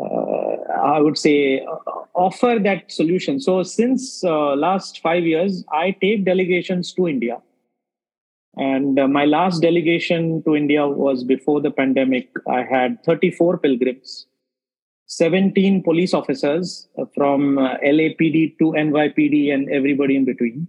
[0.01, 0.55] uh,
[0.95, 1.75] i would say uh,
[2.13, 7.37] offer that solution so since uh, last five years i take delegations to india
[8.57, 12.29] and my last delegation to India was before the pandemic.
[12.47, 14.25] I had 34 pilgrims,
[15.05, 20.67] 17 police officers from LAPD to NYPD and everybody in between.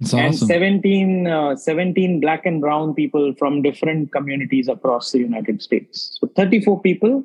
[0.00, 0.48] That's and awesome.
[0.48, 6.18] 17, uh, 17 black and brown people from different communities across the United States.
[6.20, 7.24] So 34 people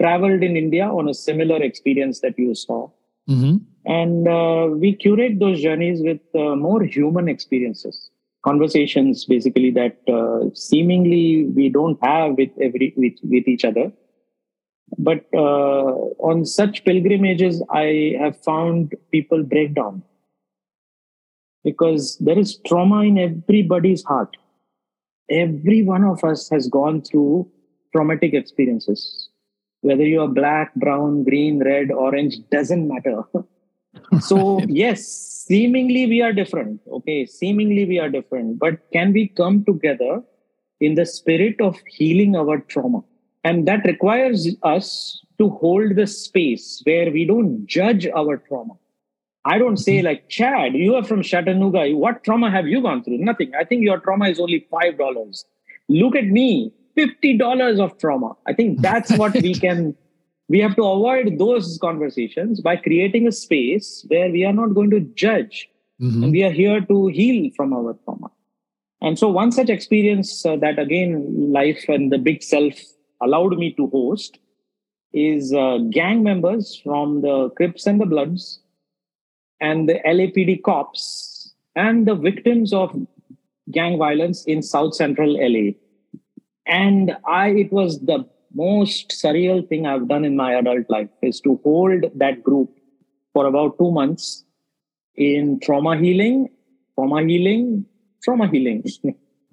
[0.00, 2.88] traveled in India on a similar experience that you saw.
[3.28, 3.56] Mm-hmm.
[3.86, 8.10] And uh, we curate those journeys with uh, more human experiences
[8.44, 13.92] conversations basically that uh, seemingly we don't have with every with, with each other
[14.98, 15.92] but uh,
[16.30, 20.02] on such pilgrimages i have found people break down
[21.64, 24.36] because there is trauma in everybody's heart.
[25.30, 27.50] Every one of us has gone through
[27.94, 29.28] traumatic experiences.
[29.80, 33.22] Whether you are black brown green red orange doesn't matter.
[34.20, 35.06] So yes
[35.46, 36.80] seemingly we are different.
[36.90, 38.58] Okay seemingly we are different.
[38.58, 40.22] But can we come together
[40.80, 43.02] in the spirit of healing our trauma?
[43.44, 48.74] And that requires us to hold the space where we don't judge our trauma
[49.44, 50.06] i don't say mm-hmm.
[50.06, 51.90] like chad you are from chattanooga.
[51.96, 53.18] What trauma have you gone through?
[53.18, 53.52] Nothing.
[53.58, 55.44] I think your trauma is only five dollars.
[55.88, 56.72] Look at me.
[56.98, 58.34] $50 of trauma.
[58.46, 59.96] I think that's what we can
[60.48, 64.90] we have to avoid those conversations by creating a space where we are not going
[64.90, 65.68] to judge.
[66.02, 66.22] Mm-hmm.
[66.24, 68.28] and we are here to heal from our trauma.
[69.02, 72.74] And so one such experience uh, that again life and the big self
[73.20, 74.38] allowed me to host
[75.12, 78.61] is uh, gang members from the Crips and the Bloods
[79.62, 82.94] and the LAPD cops and the victims of
[83.70, 85.70] gang violence in South Central LA.
[86.66, 91.40] And I, it was the most surreal thing I've done in my adult life is
[91.42, 92.70] to hold that group
[93.32, 94.44] for about two months
[95.14, 96.48] in trauma healing,
[96.96, 97.86] trauma healing,
[98.22, 98.84] trauma healing.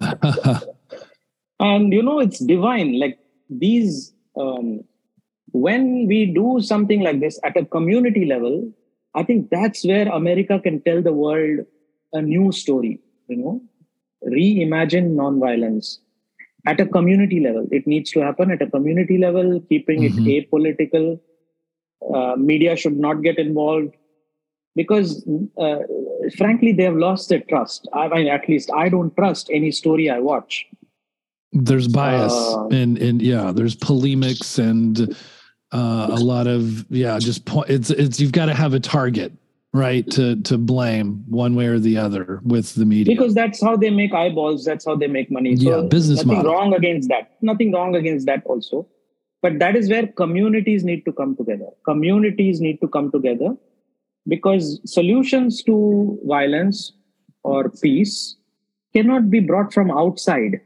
[1.60, 2.98] and you know, it's divine.
[2.98, 4.82] Like these, um,
[5.52, 8.72] when we do something like this at a community level,
[9.14, 11.66] I think that's where America can tell the world
[12.12, 13.62] a new story, you know,
[14.26, 15.98] reimagine nonviolence
[16.66, 17.66] at a community level.
[17.70, 20.26] It needs to happen at a community level, keeping mm-hmm.
[20.26, 21.20] it apolitical.
[22.14, 23.94] Uh, media should not get involved
[24.74, 25.26] because,
[25.60, 25.78] uh,
[26.36, 27.88] frankly, they have lost their trust.
[27.92, 30.66] I mean, at least I don't trust any story I watch.
[31.52, 35.16] There's bias uh, and and yeah, there's polemics and
[35.72, 37.70] uh, a lot of yeah, just point.
[37.70, 39.32] It's it's you've got to have a target
[39.72, 43.76] right to to blame one way or the other with the media because that's how
[43.76, 46.52] they make eyeballs that's how they make money so yeah, business nothing model.
[46.52, 48.84] wrong against that nothing wrong against that also
[49.42, 53.56] but that is where communities need to come together communities need to come together
[54.26, 56.92] because solutions to violence
[57.44, 58.36] or peace
[58.92, 60.60] cannot be brought from outside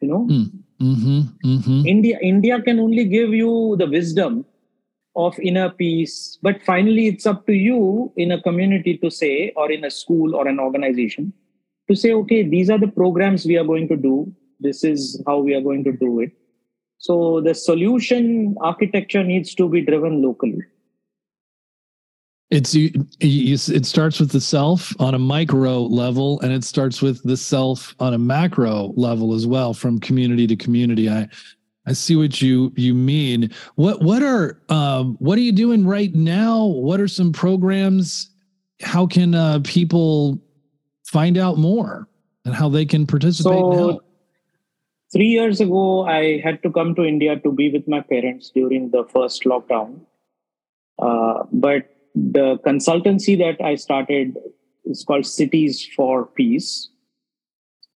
[0.00, 0.48] you know mm.
[0.80, 1.86] Mm-hmm, mm-hmm.
[1.86, 4.44] india india can only give you the wisdom
[5.16, 6.38] of inner peace.
[6.42, 10.34] But finally, it's up to you in a community to say, or in a school
[10.34, 11.32] or an organization,
[11.88, 14.32] to say, okay, these are the programs we are going to do.
[14.60, 16.32] This is how we are going to do it.
[16.98, 20.62] So the solution architecture needs to be driven locally.
[22.50, 22.90] It's you,
[23.20, 27.36] you, it starts with the self on a micro level, and it starts with the
[27.36, 31.08] self on a macro level as well, from community to community.
[31.08, 31.28] I
[31.86, 33.50] I see what you you mean.
[33.76, 36.64] What what are um, what are you doing right now?
[36.64, 38.30] What are some programs?
[38.82, 40.38] How can uh, people
[41.06, 42.08] find out more
[42.44, 44.00] and how they can participate so, now?
[45.12, 48.90] Three years ago, I had to come to India to be with my parents during
[48.90, 50.00] the first lockdown.
[50.98, 54.36] Uh, but the consultancy that I started
[54.84, 56.88] is called Cities for Peace.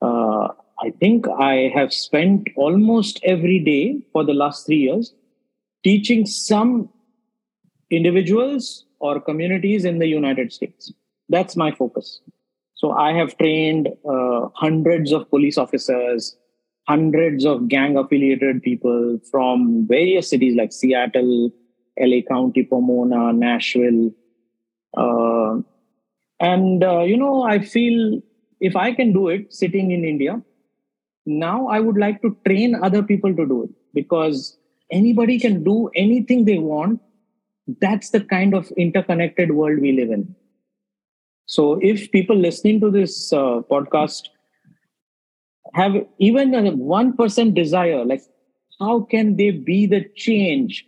[0.01, 0.49] Uh,
[0.79, 5.13] I think I have spent almost every day for the last three years
[5.83, 6.89] teaching some
[7.89, 10.91] individuals or communities in the United States.
[11.29, 12.21] That's my focus.
[12.75, 16.35] So I have trained uh, hundreds of police officers,
[16.87, 21.51] hundreds of gang affiliated people from various cities like Seattle,
[21.99, 24.11] LA County, Pomona, Nashville.
[24.95, 25.57] Uh,
[26.39, 28.21] and, uh, you know, I feel
[28.59, 30.41] if I can do it sitting in India,
[31.27, 34.57] now i would like to train other people to do it because
[34.91, 37.01] anybody can do anything they want.
[37.81, 40.33] That's the kind of interconnected world we live in.
[41.45, 44.29] So if people listening to this uh, podcast
[45.73, 48.21] have even a 1% desire like
[48.79, 50.85] how can they be the change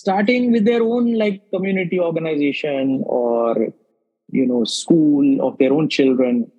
[0.00, 3.68] starting with their own like community organization or
[4.38, 6.50] you know school of their own children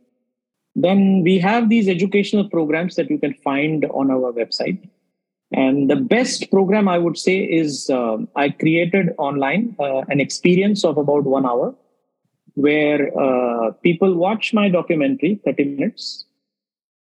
[0.76, 4.90] then we have these educational programs that you can find on our website.
[5.54, 10.84] And the best program I would say is uh, I created online uh, an experience
[10.84, 11.74] of about one hour
[12.56, 16.26] where uh, people watch my documentary, 30 minutes,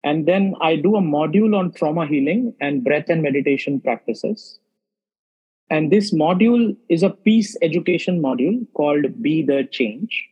[0.04, 4.58] and then I do a module on trauma healing and breath and meditation practices.
[5.70, 10.28] And this module is a peace education module called Be the Change.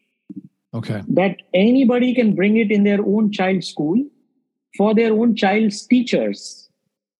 [0.74, 1.02] Okay.
[1.08, 4.02] That anybody can bring it in their own child's school
[4.76, 6.68] for their own child's teachers.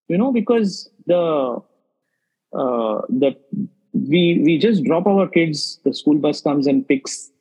[0.07, 1.61] You know because the
[2.53, 3.35] uh, the
[3.93, 7.31] we we just drop our kids the school bus comes and picks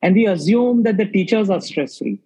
[0.00, 2.18] and we assume that the teachers are stress free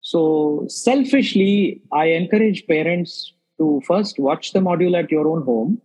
[0.00, 5.80] so selfishly i encourage parents to first watch the module at your own home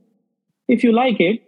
[0.68, 1.41] if you like it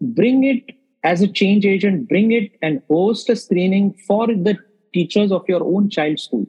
[0.00, 0.64] bring it
[1.04, 4.58] as a change agent, bring it and host a screening for the
[4.92, 6.46] teachers of your own child's school.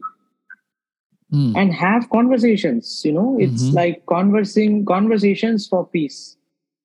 [1.33, 1.55] Mm.
[1.55, 3.75] And have conversations, you know, it's mm-hmm.
[3.75, 6.35] like conversing conversations for peace.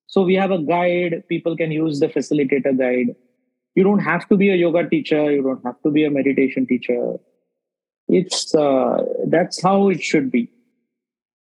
[0.06, 3.16] So we have a guide, people can use the facilitator guide.
[3.74, 6.64] You don't have to be a yoga teacher, you don't have to be a meditation
[6.64, 7.16] teacher.
[8.08, 10.48] It's uh, that's how it should be.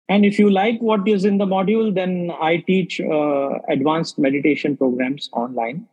[0.08, 4.76] And if you like what is in the module, then I teach uh, advanced meditation
[4.76, 5.86] programs online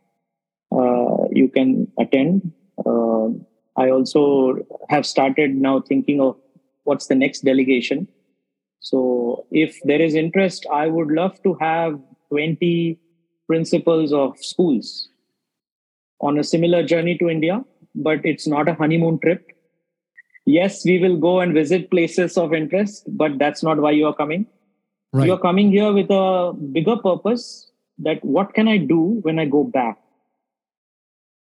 [0.72, 2.52] uh, you can attend.
[2.84, 3.28] Uh,
[3.76, 4.56] I also
[4.88, 6.36] have started now thinking of
[6.84, 8.08] what's the next delegation.
[8.80, 11.98] So if there is interest, I would love to have
[12.30, 12.98] 20
[13.46, 15.08] principals of schools
[16.20, 17.64] on a similar journey to India,
[17.94, 19.46] but it's not a honeymoon trip.
[20.46, 24.14] Yes, we will go and visit places of interest, but that's not why you are
[24.14, 24.46] coming.
[25.12, 25.26] Right.
[25.26, 29.64] You're coming here with a bigger purpose that what can I do when I go
[29.64, 29.98] back?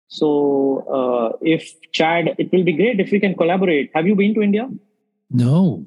[0.07, 3.91] So uh, if Chad, it will be great if we can collaborate.
[3.93, 4.69] Have you been to India?
[5.29, 5.85] No.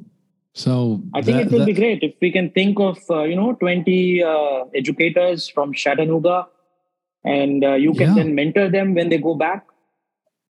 [0.54, 3.22] So I think that- it will that- be great if we can think of uh,
[3.24, 6.46] you know 20 uh, educators from Chattanooga,
[7.24, 8.22] and uh, you can Yeah.
[8.22, 9.66] then mentor them when they go back.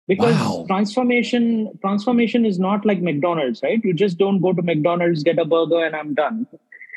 [0.09, 0.65] Because Wow.
[0.67, 3.85] transformation transformation is not like McDonald's, right?
[3.85, 6.47] You just don't go to McDonald's, get a burger, and I'm done.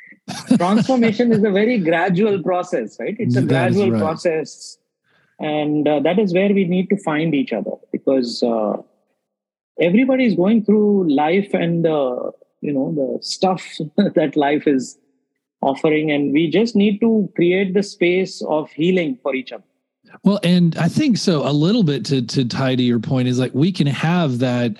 [0.57, 3.15] transformation is a very gradual process, right?
[3.19, 3.99] It's a That gradual right.
[3.99, 4.77] process,
[5.39, 8.77] and uh, that is where we need to find each other because uh,
[9.79, 12.31] everybody is going through life and uh,
[12.61, 13.77] you know the stuff
[14.15, 14.97] that life is
[15.61, 19.63] offering and we just need to create the space of healing for each other
[20.23, 21.47] Well, and I think so.
[21.47, 24.77] A little bit to to tie to your point is like we can have that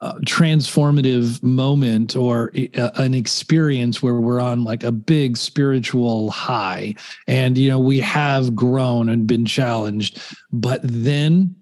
[0.00, 6.94] uh, transformative moment or uh, an experience where we're on like a big spiritual high,
[7.26, 10.20] and you know we have grown and been challenged,
[10.52, 11.54] but then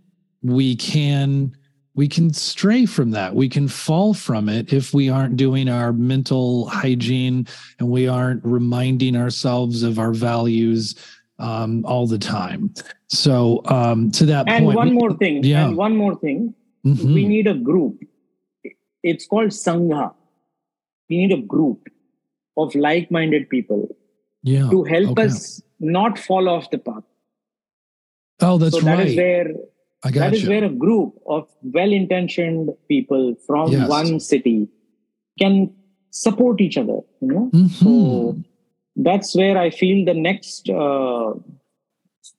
[0.42, 1.52] we can
[1.94, 3.34] we can stray from that.
[3.34, 7.48] We can fall from it if we aren't doing our mental hygiene
[7.80, 10.94] and we aren't reminding ourselves of our values
[11.40, 12.72] um, all the time.
[13.08, 15.66] So um, to that and point, one more thing Yeah.
[15.68, 16.54] and one more thing
[16.86, 17.14] Mhm.
[17.14, 17.96] we need a group
[19.02, 20.04] it's called sangha
[21.10, 21.88] we need a group
[22.56, 23.80] of like-minded people
[24.42, 24.68] yeah.
[24.70, 25.24] to help okay.
[25.24, 27.02] us not fall off the path
[28.40, 29.08] Oh, that's so that right.
[29.08, 29.48] is where
[30.04, 30.50] I got that is you.
[30.50, 31.48] where a group of
[31.78, 33.88] well-intentioned people from Yes.
[33.88, 34.68] one city
[35.40, 35.72] can
[36.10, 37.68] support each other you know Mhm.
[37.80, 38.36] so
[39.08, 41.30] that's where i feel the next uh,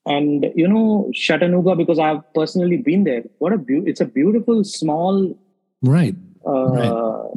[0.10, 4.64] and you know chattanooga because i've personally been there what a beau- it's a beautiful
[4.64, 5.34] small
[5.84, 6.16] right.
[6.48, 7.32] uh, Right.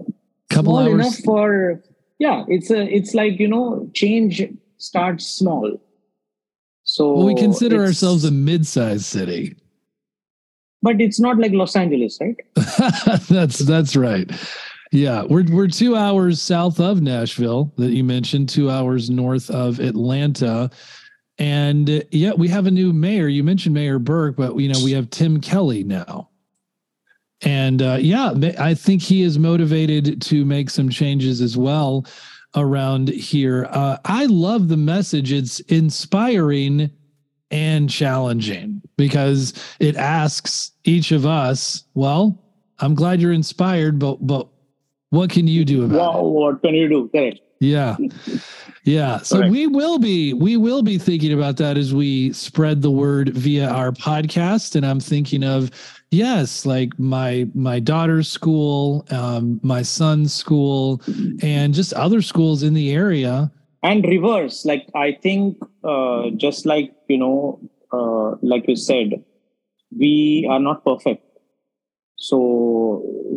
[0.51, 0.93] Couple hours.
[0.93, 1.83] enough for
[2.19, 4.43] yeah it's a it's like you know change
[4.79, 5.79] starts small
[6.85, 9.55] so Well, we consider ourselves a mid-sized city.
[10.83, 12.37] but it's not like los angeles right
[13.29, 14.31] that's that's right.
[14.95, 19.81] Yeah, we're we're two hours south of Nashville that you mentioned, two hours north of
[19.81, 20.69] Atlanta,
[21.39, 23.29] and uh, yeah, we have a new mayor.
[23.29, 26.29] You mentioned Mayor Berke, but you know we have Tim Kelly now,
[27.43, 32.07] and uh, yeah, I think he is motivated to make some changes as well
[32.55, 33.67] around here.
[33.71, 36.91] Uh, I love the message; it's inspiring
[37.51, 42.43] and challenging because it asks each of us, well,
[42.79, 44.49] I'm glad you're inspired, but but
[45.11, 46.31] what can you do about wow it?
[46.31, 47.97] what can you do correct Yeah.
[48.85, 49.19] Yeah.
[49.19, 53.29] So we will be we will be thinking about that as we spread the word
[53.31, 54.75] via our podcast.
[54.75, 55.71] And I'm thinking of
[56.11, 61.01] yes, like my my daughter's school, um, my son's school,
[61.43, 63.51] and just other schools in the area.
[63.83, 67.61] and reverse like i think uh, just like you know
[67.93, 69.25] uh, like you said
[70.03, 71.25] we are not perfect
[72.17, 72.39] so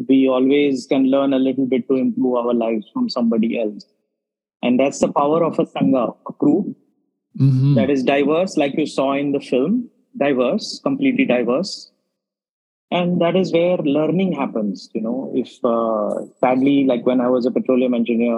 [0.07, 3.85] we always can learn a little bit to improve our lives from somebody else
[4.63, 6.67] and that's the power of a sangha a group
[7.45, 7.75] Mhm.
[7.77, 9.73] that is diverse like you saw in the film
[10.25, 11.71] diverse completely diverse
[12.91, 16.11] and that is where learning happens you know if uh,
[16.43, 18.37] sadly like when i was a petroleum engineer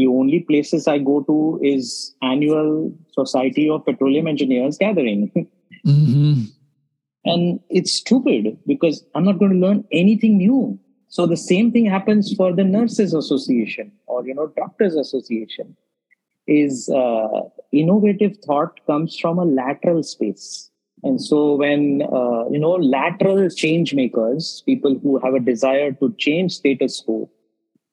[0.00, 1.38] the only places i go to
[1.72, 2.68] is annual
[3.20, 5.22] society of petroleum engineers gathering
[5.86, 6.34] Mhm.
[7.24, 10.60] and it's stupid because i'm not going to learn anything new
[11.14, 15.76] so the same thing happens for the nurses association or you know doctors association
[16.46, 17.40] is uh,
[17.72, 20.70] innovative thought comes from a lateral space
[21.04, 26.12] and so when uh, you know lateral change makers people who have a desire to
[26.26, 27.20] change status quo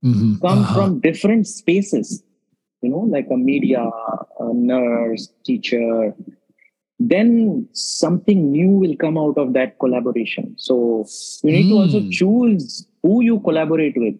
[0.09, 0.27] Mhm.
[0.41, 0.73] come Uh-huh.
[0.75, 2.11] from different spaces
[2.81, 3.81] you know like a media
[4.45, 6.13] a nurse teacher
[6.99, 11.05] then something new will come out of that collaboration so
[11.43, 12.09] you need to also Hmm.
[12.19, 14.15] choose who you collaborate with.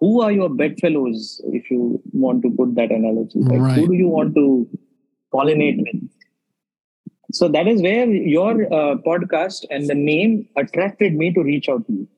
[0.00, 3.40] Who are your bedfellows if you want to put that analogy?
[3.40, 4.68] Like who do you want to
[5.34, 6.08] pollinate with?
[7.32, 11.86] So that is where your uh, podcast and the name attracted me to reach out
[11.86, 12.08] to you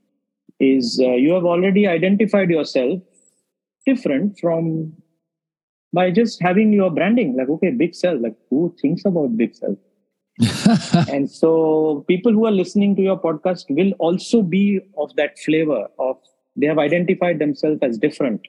[0.61, 3.01] is uh, you have already identified yourself
[3.87, 4.93] different from
[5.93, 9.79] by just having your branding like okay big self like who thinks about big self
[11.09, 15.87] and so people who are listening to your podcast will also be of that flavor
[15.99, 16.17] of
[16.57, 18.47] they have identified themselves as different.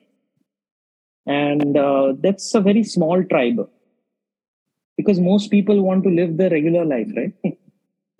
[1.26, 3.68] And uh, that's a very small tribe.
[4.98, 7.34] Because most people want to live their regular life right?
[7.44, 7.60] Right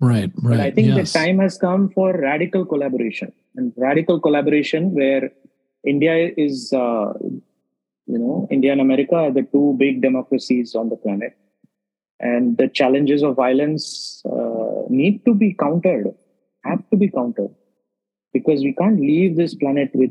[0.00, 1.12] right but i think yes.
[1.12, 3.32] the time has come for radical collaboration.
[3.56, 5.30] And radical collaboration where
[5.84, 7.12] india is uh,
[8.12, 11.34] you know india and america are the two big democracies on the planet
[12.20, 16.06] and the challenges of violence uh, need to be countered
[16.64, 17.54] have to be countered
[18.32, 20.10] because we can't leave this planet with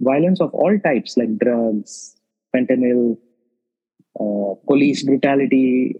[0.00, 2.16] violence of all types like drugs
[2.54, 3.16] fentanyl,
[4.20, 5.94] uh, police brutality.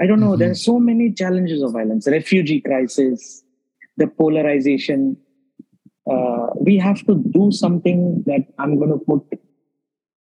[0.00, 0.30] I don't know.
[0.30, 0.40] Mm-hmm.
[0.40, 3.42] There are so many challenges of violence, refugee crisis,
[3.96, 5.16] the polarization.
[6.10, 9.22] Uh, we have to do something that I'm going to put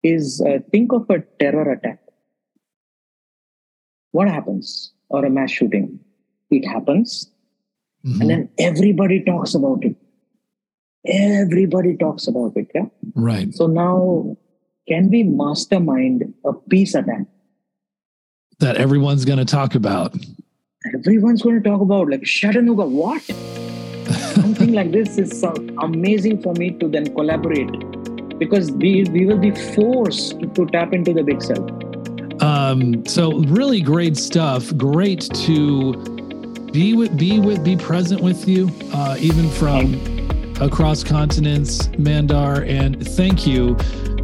[0.02, 1.98] is uh, think of a terror attack.
[4.12, 4.92] What happens?
[5.08, 6.00] Or a mass shooting?
[6.50, 7.30] It happens.
[8.04, 8.20] Mm-hmm.
[8.20, 9.96] And then everybody talks about it.
[11.06, 12.70] Everybody talks about it.
[12.74, 12.86] Yeah.
[13.14, 13.54] Right.
[13.54, 14.36] So now
[14.88, 17.26] can we mastermind a peace attack
[18.58, 20.16] that everyone's going to talk about?
[20.94, 22.86] Everyone's going to talk about like Chattanooga.
[22.86, 23.22] What?
[24.34, 25.52] Something like this is so
[25.82, 27.70] amazing for me to then collaborate
[28.38, 31.87] because we we will be forced to tap into the big self.
[32.40, 34.74] Um, so really great stuff.
[34.76, 35.92] Great to
[36.72, 39.94] be with, be with, be present with you, uh, even from
[40.60, 42.62] across continents, Mandar.
[42.62, 43.76] And thank you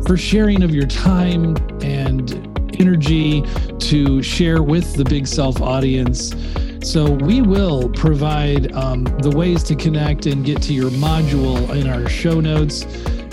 [0.06, 2.32] for sharing of your time and
[2.78, 3.42] energy
[3.78, 6.34] to share with the Big Self audience.
[6.82, 11.88] So we will provide um, the ways to connect and get to your module in
[11.88, 12.84] our show notes.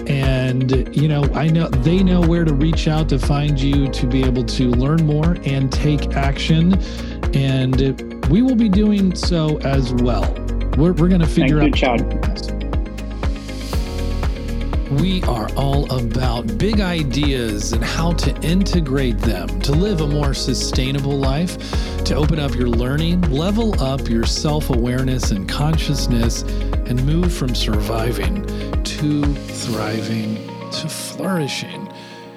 [0.08, 4.08] And you know, I know they know where to reach out to find you to
[4.08, 6.82] be able to learn more and take action.
[7.34, 10.34] And we will be doing so as well.
[10.78, 12.00] We're, we're going to figure Thank out.
[12.00, 12.62] You, Chad.
[15.00, 20.34] We are all about big ideas and how to integrate them to live a more
[20.34, 21.58] sustainable life,
[22.04, 27.56] to open up your learning, level up your self awareness and consciousness, and move from
[27.56, 28.46] surviving
[29.02, 30.36] to thriving
[30.70, 31.92] to flourishing.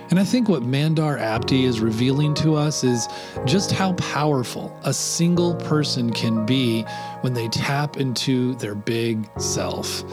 [0.08, 3.06] And I think what Mandar Apte is revealing to us is
[3.44, 6.80] just how powerful a single person can be
[7.20, 10.04] when they tap into their big self.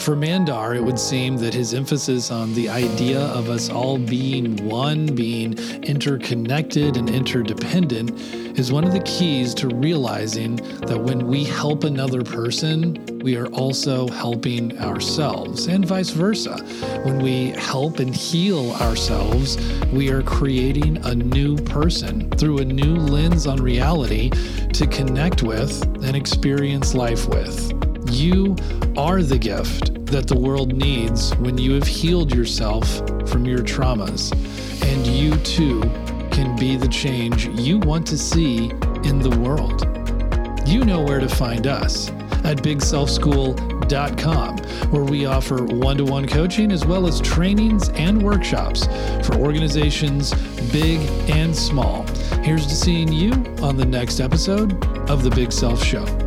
[0.00, 4.56] For Mandar, it would seem that his emphasis on the idea of us all being
[4.66, 8.18] one, being interconnected and interdependent,
[8.58, 13.48] is one of the keys to realizing that when we help another person, we are
[13.48, 16.56] also helping ourselves, and vice versa.
[17.04, 19.58] When we help and heal ourselves,
[19.92, 24.30] we are creating a new person through a new lens on reality
[24.72, 27.79] to connect with and experience life with.
[28.10, 28.56] You
[28.96, 32.96] are the gift that the world needs when you have healed yourself
[33.28, 34.32] from your traumas.
[34.82, 35.80] And you too
[36.32, 38.70] can be the change you want to see
[39.04, 39.86] in the world.
[40.68, 42.10] You know where to find us
[42.44, 44.58] at bigselfschool.com,
[44.90, 48.86] where we offer one to one coaching as well as trainings and workshops
[49.24, 50.34] for organizations
[50.72, 50.98] big
[51.30, 52.04] and small.
[52.42, 53.30] Here's to seeing you
[53.62, 56.19] on the next episode of The Big Self Show.